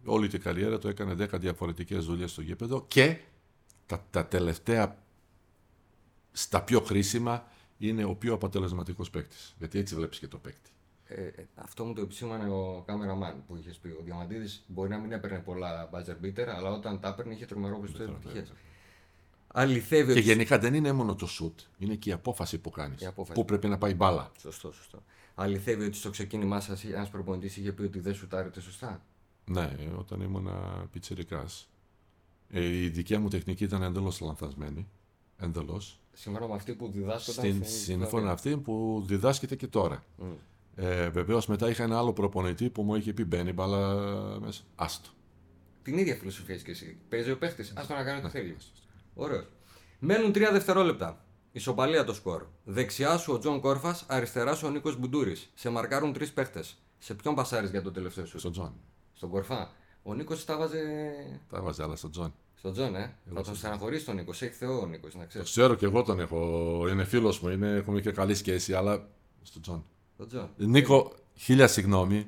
[0.06, 3.18] όλη την καριέρα του, έκανε 10 διαφορετικές δουλειές στο γήπεδο και
[3.90, 4.98] τα, τα τελευταία,
[6.32, 9.56] στα πιο χρήσιμα, είναι ο πιο αποτελεσματικός παίκτης.
[9.58, 10.70] Γιατί έτσι βλέπεις και το παίκτη.
[11.06, 13.88] Ε, ε, αυτό μου το επισήμανε ο κάμεραμαν που είχες πει.
[13.88, 17.80] Ο Διαμαντίδης μπορεί να μην έπαιρνε πολλά buzzer beater, αλλά όταν τα έπαιρνε είχε τρομερό
[17.80, 18.54] ποσοστό επιτυχίας.
[19.48, 20.28] Αληθεύει Και ότι.
[20.28, 23.02] γενικά δεν είναι μόνο το σουτ, είναι και η απόφαση που κάνεις.
[23.02, 23.40] Η απόφαση.
[23.40, 24.32] Πού πρέπει να πάει η μπάλα.
[24.38, 25.04] Σωστό, σωστό.
[25.36, 29.02] Αληθεύει ότι στο ξεκίνημά σας ένας προπονητής είχε πει ότι δεν σουτάρετε σωστά;
[29.46, 30.50] Ναι, όταν ήμουν
[30.92, 31.70] πιτσιρικάς.
[32.50, 34.88] Ε, η δική μου τεχνική ήταν εντελώς λανθασμένη.
[35.38, 36.00] Εντελώς.
[36.14, 37.46] Σύμφωνα με αυτή που διδάσκονταν.
[37.46, 40.04] Στην σύμφωνα αυτή που διδάσκεται και τώρα.
[40.76, 43.96] Ε, Βεβαίως μετά είχα ένα άλλο προπονητή που μου είχε πει μπαίνει μπάλα
[44.40, 44.64] μέσα.
[44.76, 45.10] Άστο.
[45.84, 46.98] Την ίδια φιλοσοφία έχεις και εσύ.
[47.10, 47.74] Παίζει ο παίχτης.
[47.76, 48.58] Άσ' το να κάνει ό,τι θέλει.
[49.14, 49.48] Ωραίος.
[50.00, 51.24] Μένουν τρία δευτερόλεπτα.
[51.52, 52.46] Ισοπαλία το σκορ.
[52.64, 55.52] Δεξιά σου ο Τζον Κορφάς, αριστερά σου ο Νίκος Μπουντούρης.
[55.54, 56.78] Σε μαρκάρουν τρεις παίχτες.
[56.98, 58.74] Σε ποιον πασάρεις για το τελευταίο σου; Στον Τζον.
[59.14, 59.72] Στον Κορφά.
[60.10, 60.80] Ο Νίκος τα βάζε.
[61.50, 62.34] Τα έβαζε άλλα στον Τζον.
[62.56, 63.16] Στον Τζον, ε.
[63.34, 64.42] Θα τον στεναχωρήσει τον Νίκος.
[64.42, 65.50] Έχει Θεό ο Νίκος, να ξέρεις.
[65.50, 66.86] Ξέρω και εγώ τον έχω.
[66.90, 69.08] Είναι φίλος μου, είναι, έχουμε και καλή σχέση, αλλά
[69.42, 69.86] στον Τζον.
[70.18, 70.50] Τον Τζον.
[70.58, 72.28] Νίκο, χίλια συγγνώμη,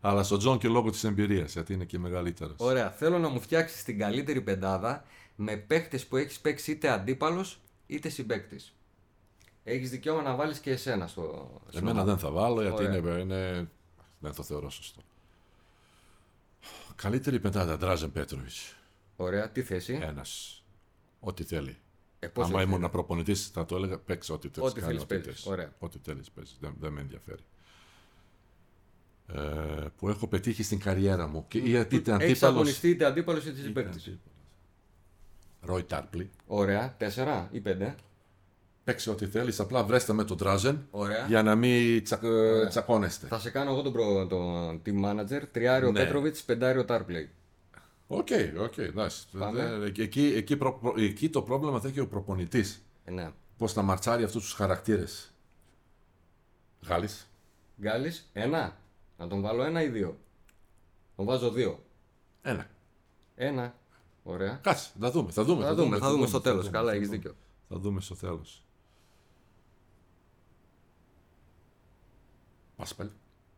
[0.00, 2.54] αλλά στον Τζον και λόγω της εμπειρίας, γιατί είναι και μεγαλύτερος.
[2.58, 2.90] Ωραία.
[2.90, 5.04] Θέλω να μου φτιάξεις την καλύτερη πεντάδα
[5.36, 8.74] με παίχτες που έχεις παίξει είτε αντίπαλος είτε συμπαίκτης.
[9.64, 11.50] Έχεις δικαίωμα να βάλεις και εσένα στο.
[11.68, 12.10] στην Εμένα ομάδα.
[12.10, 12.98] δεν θα βάλω γιατί Ωραία.
[12.98, 13.70] είναι, είναι.
[14.18, 15.00] Δεν το θεωρώ σωστό.
[16.96, 18.76] Καλύτερη πεντάδα, Ντράζεν Πέτροβιτς.
[19.16, 19.50] Ωραία.
[19.50, 20.62] Τι θέση; Ένας.
[21.20, 21.76] Ό,τι θέλει.
[22.18, 24.70] Ε, πώς Άμα όχι, ήμουν προπονητής, θα το έλεγα παίξε ό,τι θέλεις.
[24.70, 25.46] Ό,τι θέλεις παίζεις.
[25.46, 25.72] Ωραία.
[25.78, 26.56] Ό,τι θέλεις παίζεις.
[26.60, 27.42] Δεν, δεν με ενδιαφέρει.
[29.26, 31.44] Ε, που έχω πετύχει στην καριέρα μου.
[31.48, 32.54] Και γιατί ήταν Έχεις αντίπαλο.
[32.54, 34.20] αγωνιστεί είτε αντίπαλος είτε συμπαίκτη.
[35.60, 36.30] Ρόι Τάρπλι.
[36.46, 36.94] Ωραία.
[36.98, 37.94] Τέσσερα ή πέντε.
[38.86, 39.60] Παίξε ό,τι θέλεις.
[39.60, 41.26] Απλά βρέστε με τον Ντράζεν Ωραία.
[41.26, 43.26] για να μην τσα, ε, τσακώνεστε.
[43.26, 45.42] Θα σε κάνω εγώ τον, προ, τον team manager.
[45.52, 46.00] Τριάρι ο Ναι.
[46.04, 47.30] Πέτροβιτς, πεντάρι ο Τάρπλεϊ.
[48.06, 48.28] OK,
[48.60, 49.26] OK, εντάξει.
[49.38, 49.66] Πάμε.
[49.78, 52.82] Δεν- Εκεί, εκεί, προ- προ- εκεί το πρόβλημα θα έχει ο προπονητής.
[53.04, 53.30] Ε, ναι.
[53.58, 55.32] Πώς θα ματσάρει αυτούς τους χαρακτήρες.
[56.88, 57.26] Γκάλης.
[57.80, 58.76] Γκάλη, ένα.
[59.18, 60.18] Να τον βάλω ένα ή δύο.
[61.16, 61.78] Τον βάζω δύο.
[62.42, 62.66] Ένα.
[63.34, 63.74] Ένα.
[64.22, 64.58] Ωραία.
[64.62, 65.30] Κάτσε, θα δούμε.
[65.32, 66.64] Θα δούμε, Θα δούμε, θα δούμε στο τέλος.
[66.64, 67.30] θα Καλά, δούμε, έχεις θα δίκιο.
[67.30, 67.42] δούμε.
[67.68, 68.65] Θα δούμε στο τέλος.
[72.76, 73.10] Πάσπαλ.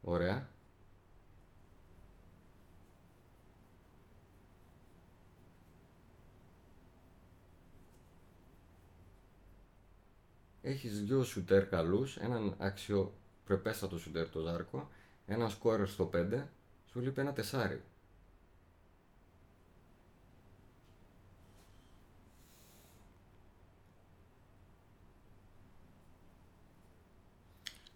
[0.03, 0.49] Ωραία.
[10.63, 14.89] Έχεις δύο σουτέρ καλούς, έναν αξιοπρεπέστατο σουτέρ το Ζάρκο,
[15.27, 16.47] ένα σκόρερ στο 5,
[16.87, 17.83] σου λείπει ένα τεσάρι.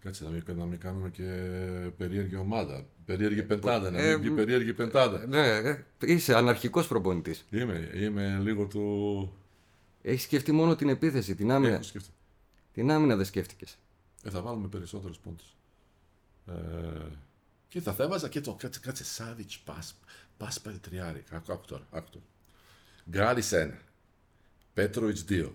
[0.03, 1.23] Κάτσε να μην, να μην κάνουμε και
[1.97, 2.87] περίεργη ομάδα.
[3.05, 5.27] Περίεργη πεντάδα, να Ε, μην βγει περίεργη πεντάδα.
[5.27, 7.45] Ναι, ε, είσαι αναρχικός προπονητής.
[7.51, 9.33] Είμαι, είμαι λίγο του.
[10.03, 12.11] Έχεις σκεφτεί μόνο την επίθεση, την άμυνα; Έχω σκεφτεί.
[12.73, 13.79] Την άμυνα δεν σκέφτηκες;
[14.23, 15.57] Ε, θα βάλουμε περισσότερους πόντους.
[16.47, 16.53] Ε,
[17.69, 19.63] και θα, θα έβαζα και το κάτσε, κάτσε Σάβιτς,
[20.37, 21.25] Πάσπαλ τριάρι.
[21.31, 21.87] Άκου, άκου τώρα.
[21.91, 22.25] Άκου τώρα.
[23.11, 23.71] Γκάρι 1.
[24.75, 25.51] Πέτροβιτς 2.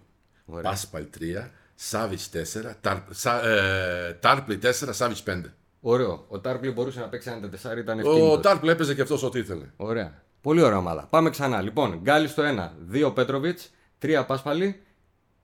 [0.45, 0.69] Ωραία.
[0.69, 1.49] Πάσπαλ 3.
[1.79, 2.73] Σάβιτ 4.
[2.81, 4.69] Τάρ, σα, ε, Τάρπλι 4.
[4.93, 5.41] Σάβιτ 5.
[5.81, 6.25] Ωραίο.
[6.27, 8.41] Ο Τάρπλη μπορούσε να παίξει ένα τεσάρι, ήταν Ο ευθύνητος.
[8.41, 9.65] Τάρπλι έπαιζε και αυτός ό,τι ήθελε.
[9.77, 10.23] Ωραία.
[10.41, 11.07] Πολύ ωραία ομάδα.
[11.09, 11.61] Πάμε ξανά.
[11.61, 13.69] Λοιπόν, Γκάλι στο 1, 2 Πέτροβιτς,
[13.99, 14.81] 3 Πάσπαλη,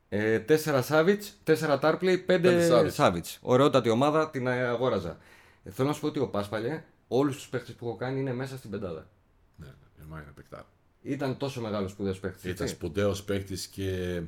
[0.09, 2.93] 4 Σάβιτς, 4 Τάρπλη, 5 Πέντε Σάβιτς.
[2.95, 3.37] Σάβιτς.
[3.41, 5.17] Ωραιότατη ομάδα, την ε, αγόραζα.
[5.63, 8.33] Ε, θέλω να σου πω ότι ο Πάσπαλε, όλους τους παίχτε που έχω κάνει είναι
[8.33, 9.07] μέσα στην πεντάδα.
[9.55, 10.67] Ναι, ναι, εμά είναι παικτάρα.
[11.01, 12.49] Ήταν τόσο μεγάλος σπουδαίος παίχτη.
[12.49, 14.21] Ήταν σπουδαίος παίκτης και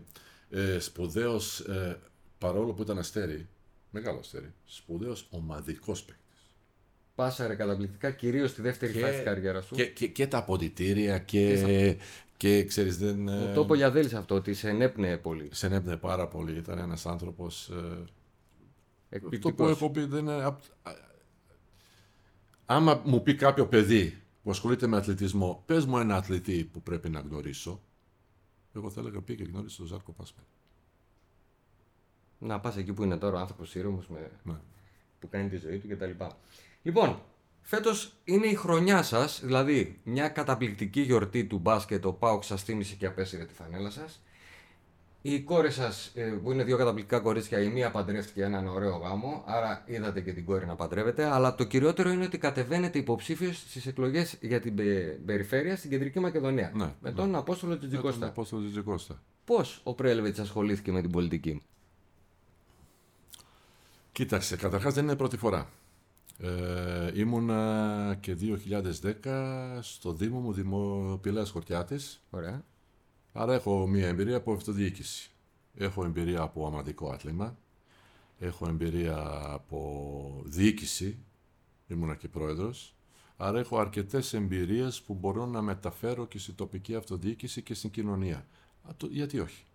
[0.56, 1.66] ε, σπουδαίος
[2.38, 3.48] παρόλο που ήταν αστέρι.
[3.92, 4.54] Μεγάλο αστέρι.
[4.66, 6.24] Σπουδαίος ομαδικός παίκτης.
[7.16, 9.76] πάσαρε καταπληκτικά, κυρίως στη δεύτερη Και- φάση της καριέρας του.
[9.76, 11.98] Και, και, και τα αποδητήρια και,
[12.38, 13.20] και ξέρεις δεν...
[13.20, 15.50] Μου ε, το είπε ο Γιαδέλης αυτό, ότι σε ενέπνεε πολύ.
[15.52, 16.58] σε ενέπνεε πάρα πολύ.
[16.58, 17.70] Ήταν ένας άνθρωπος...
[17.70, 19.70] ε, αυτό που Εκπληκτικός.
[19.72, 20.44] έχω πει δεν είναι...
[20.44, 21.04] απ- α-
[22.66, 27.10] Άμα μου πει κάποιο παιδί που ασχολείται με αθλητισμό, πες μου ένα αθλητή που πρέπει
[27.10, 27.82] να γνωρίσω,
[28.80, 30.44] εγώ θα έλεγα πήγε και γνώρισε τον Ζάρκο Πάσπερ.
[32.40, 34.32] Να πας εκεί που είναι τώρα ο άνθρωπος ήρεμος με...
[34.44, 34.60] Ναι.
[35.20, 36.12] που κάνει τη ζωή του κτλ.
[36.82, 37.22] Λοιπόν,
[37.62, 42.06] φέτος είναι η χρονιά σας, δηλαδή μια καταπληκτική γιορτή του μπάσκετ.
[42.06, 44.22] Ο Πάουκ σας θύμισε και απέσυρε τη φανέλα σας.
[45.28, 46.12] Οι κόρε σας,
[46.44, 50.46] που είναι δύο καταπληκτικά κορίτσια, η μία παντρεύτηκε έναν ωραίο γάμο, άρα είδατε και την
[50.46, 51.24] κόρη να παντρεύεται.
[51.26, 56.20] Αλλά το κυριότερο είναι ότι κατεβαίνετε υποψήφιος στις εκλογές για την πε- περιφέρεια στην κεντρική
[56.20, 56.72] Μακεδονία.
[56.76, 57.12] Ναι, με ναι.
[57.12, 58.28] τον Απόστολο Με τον Τζιτζικώστα.
[58.28, 59.22] Απόστολο Τζιτζικώστα.
[59.46, 61.62] Πώς ο Πρέλεβιτς ασχολήθηκε με την πολιτική;
[64.12, 65.70] Κοίταξε, καταρχάς δεν είναι πρώτη φορά.
[66.40, 72.64] Ε, ήμουνα και 2010 στο Δήμο μου Δημοπηλέας Χορτιάτης, Ωραία.
[73.38, 75.30] Άρα έχω μία εμπειρία από αυτοδιοίκηση.
[75.78, 77.58] Έχω εμπειρία από ομαδικό άθλημα,
[78.40, 81.18] έχω εμπειρία από διοίκηση,
[81.88, 82.96] ήμουνα και πρόεδρος,
[83.38, 88.48] άρα έχω αρκετές εμπειρίες που μπορώ να μεταφέρω και στην τοπική αυτοδιοίκηση και στην κοινωνία.
[88.84, 89.66] Α, το, γιατί όχι;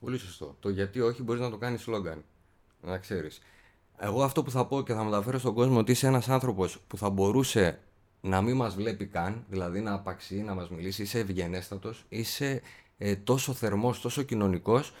[0.00, 0.56] Πολύ σωστό.
[0.60, 2.24] Το γιατί όχι μπορείς να το κάνεις σλόγκαν.
[2.82, 3.40] Να ξέρεις.
[3.98, 6.96] Εγώ αυτό που θα πω και θα μεταφέρω στον κόσμο ότι είσαι ένας άνθρωπος που
[6.96, 7.80] θα μπορούσε
[8.26, 11.02] να μην μας βλέπει καν, δηλαδή να απαξιεί, να μας μιλήσει.
[11.02, 12.62] Είσαι ευγενέστατος, είσαι
[12.98, 14.92] ε, τόσο θερμός, τόσο κοινωνικός.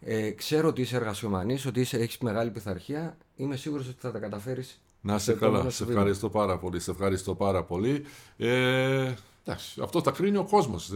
[0.00, 3.16] Ε, ξέρω ότι είσαι εργασιομανής, ότι είσαι, έχεις μεγάλη πειθαρχία.
[3.36, 4.82] Είμαι σίγουρος ότι θα τα καταφέρεις.
[5.00, 5.70] Να είσαι καλά.
[5.70, 6.80] Σε ευχαριστώ πάρα πολύ.
[6.80, 8.04] Σε ευχαριστώ πάρα πολύ.
[8.36, 9.14] Ε,
[9.44, 10.92] εντάξει, αυτό θα κρίνει ο κόσμος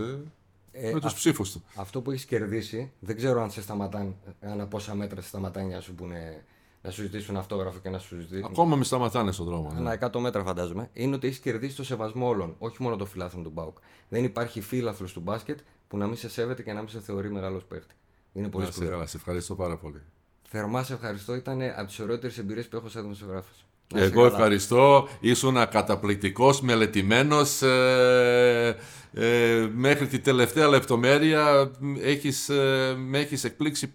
[0.73, 1.63] Ε, με τους ψήφους του.
[1.75, 5.81] Αυτό που έχεις κερδίσει, δεν ξέρω αν σε σταματάνε, ανά πόσα μέτρα σε σταματάνε να
[5.81, 6.45] σου πούνε,
[6.83, 8.45] να σου ζητήσουν αυτόγραφο και να σου ζητήσουν.
[8.45, 9.71] Ακόμα με σταματάνε στον δρόμο.
[9.73, 9.79] ναι.
[9.91, 13.43] Ανά 100 μέτρα φαντάζομαι, είναι ότι έχεις κερδίσει το σεβασμό όλων, όχι μόνο των φιλάθλων
[13.43, 13.77] του Μπάουκ.
[14.09, 15.59] Δεν υπάρχει φίλαθλος του μπάσκετ
[15.89, 17.95] που να μην σε σέβεται και να μην σε θεωρεί μεγάλος παίχτη.
[18.33, 18.95] Είναι πολύ Να είσαι σπουδαίο.
[18.97, 19.07] καλά.
[19.09, 20.03] Σε ευχαριστώ πάρα πολύ.
[20.49, 23.49] Θερμά σε ευχαριστώ, ήταν από τις ωραιότερες εμπειρίες που έχω σαν δημοσιογράφο.
[23.95, 25.09] Εγώ ευχαριστώ.
[25.21, 27.63] Ήσουν καταπληκτικός, μελετημένος.
[27.63, 28.77] Ε,
[29.13, 31.71] ε, μέχρι τη τελευταία λεπτομέρεια
[32.01, 33.93] έχεις, ε, με έχεις εκπλήξει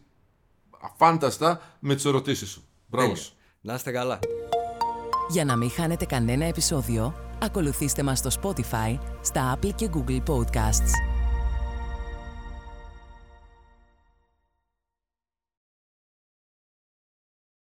[0.81, 2.63] αφάνταστα με τις ερωτήσεις σου.
[2.87, 3.33] Μπράβο σου.
[3.61, 4.19] Να είστε καλά.
[5.29, 11.06] Για να μην χάνετε κανένα επεισόδιο, ακολουθήστε μας στο Spotify, στα Apple και Google Podcasts.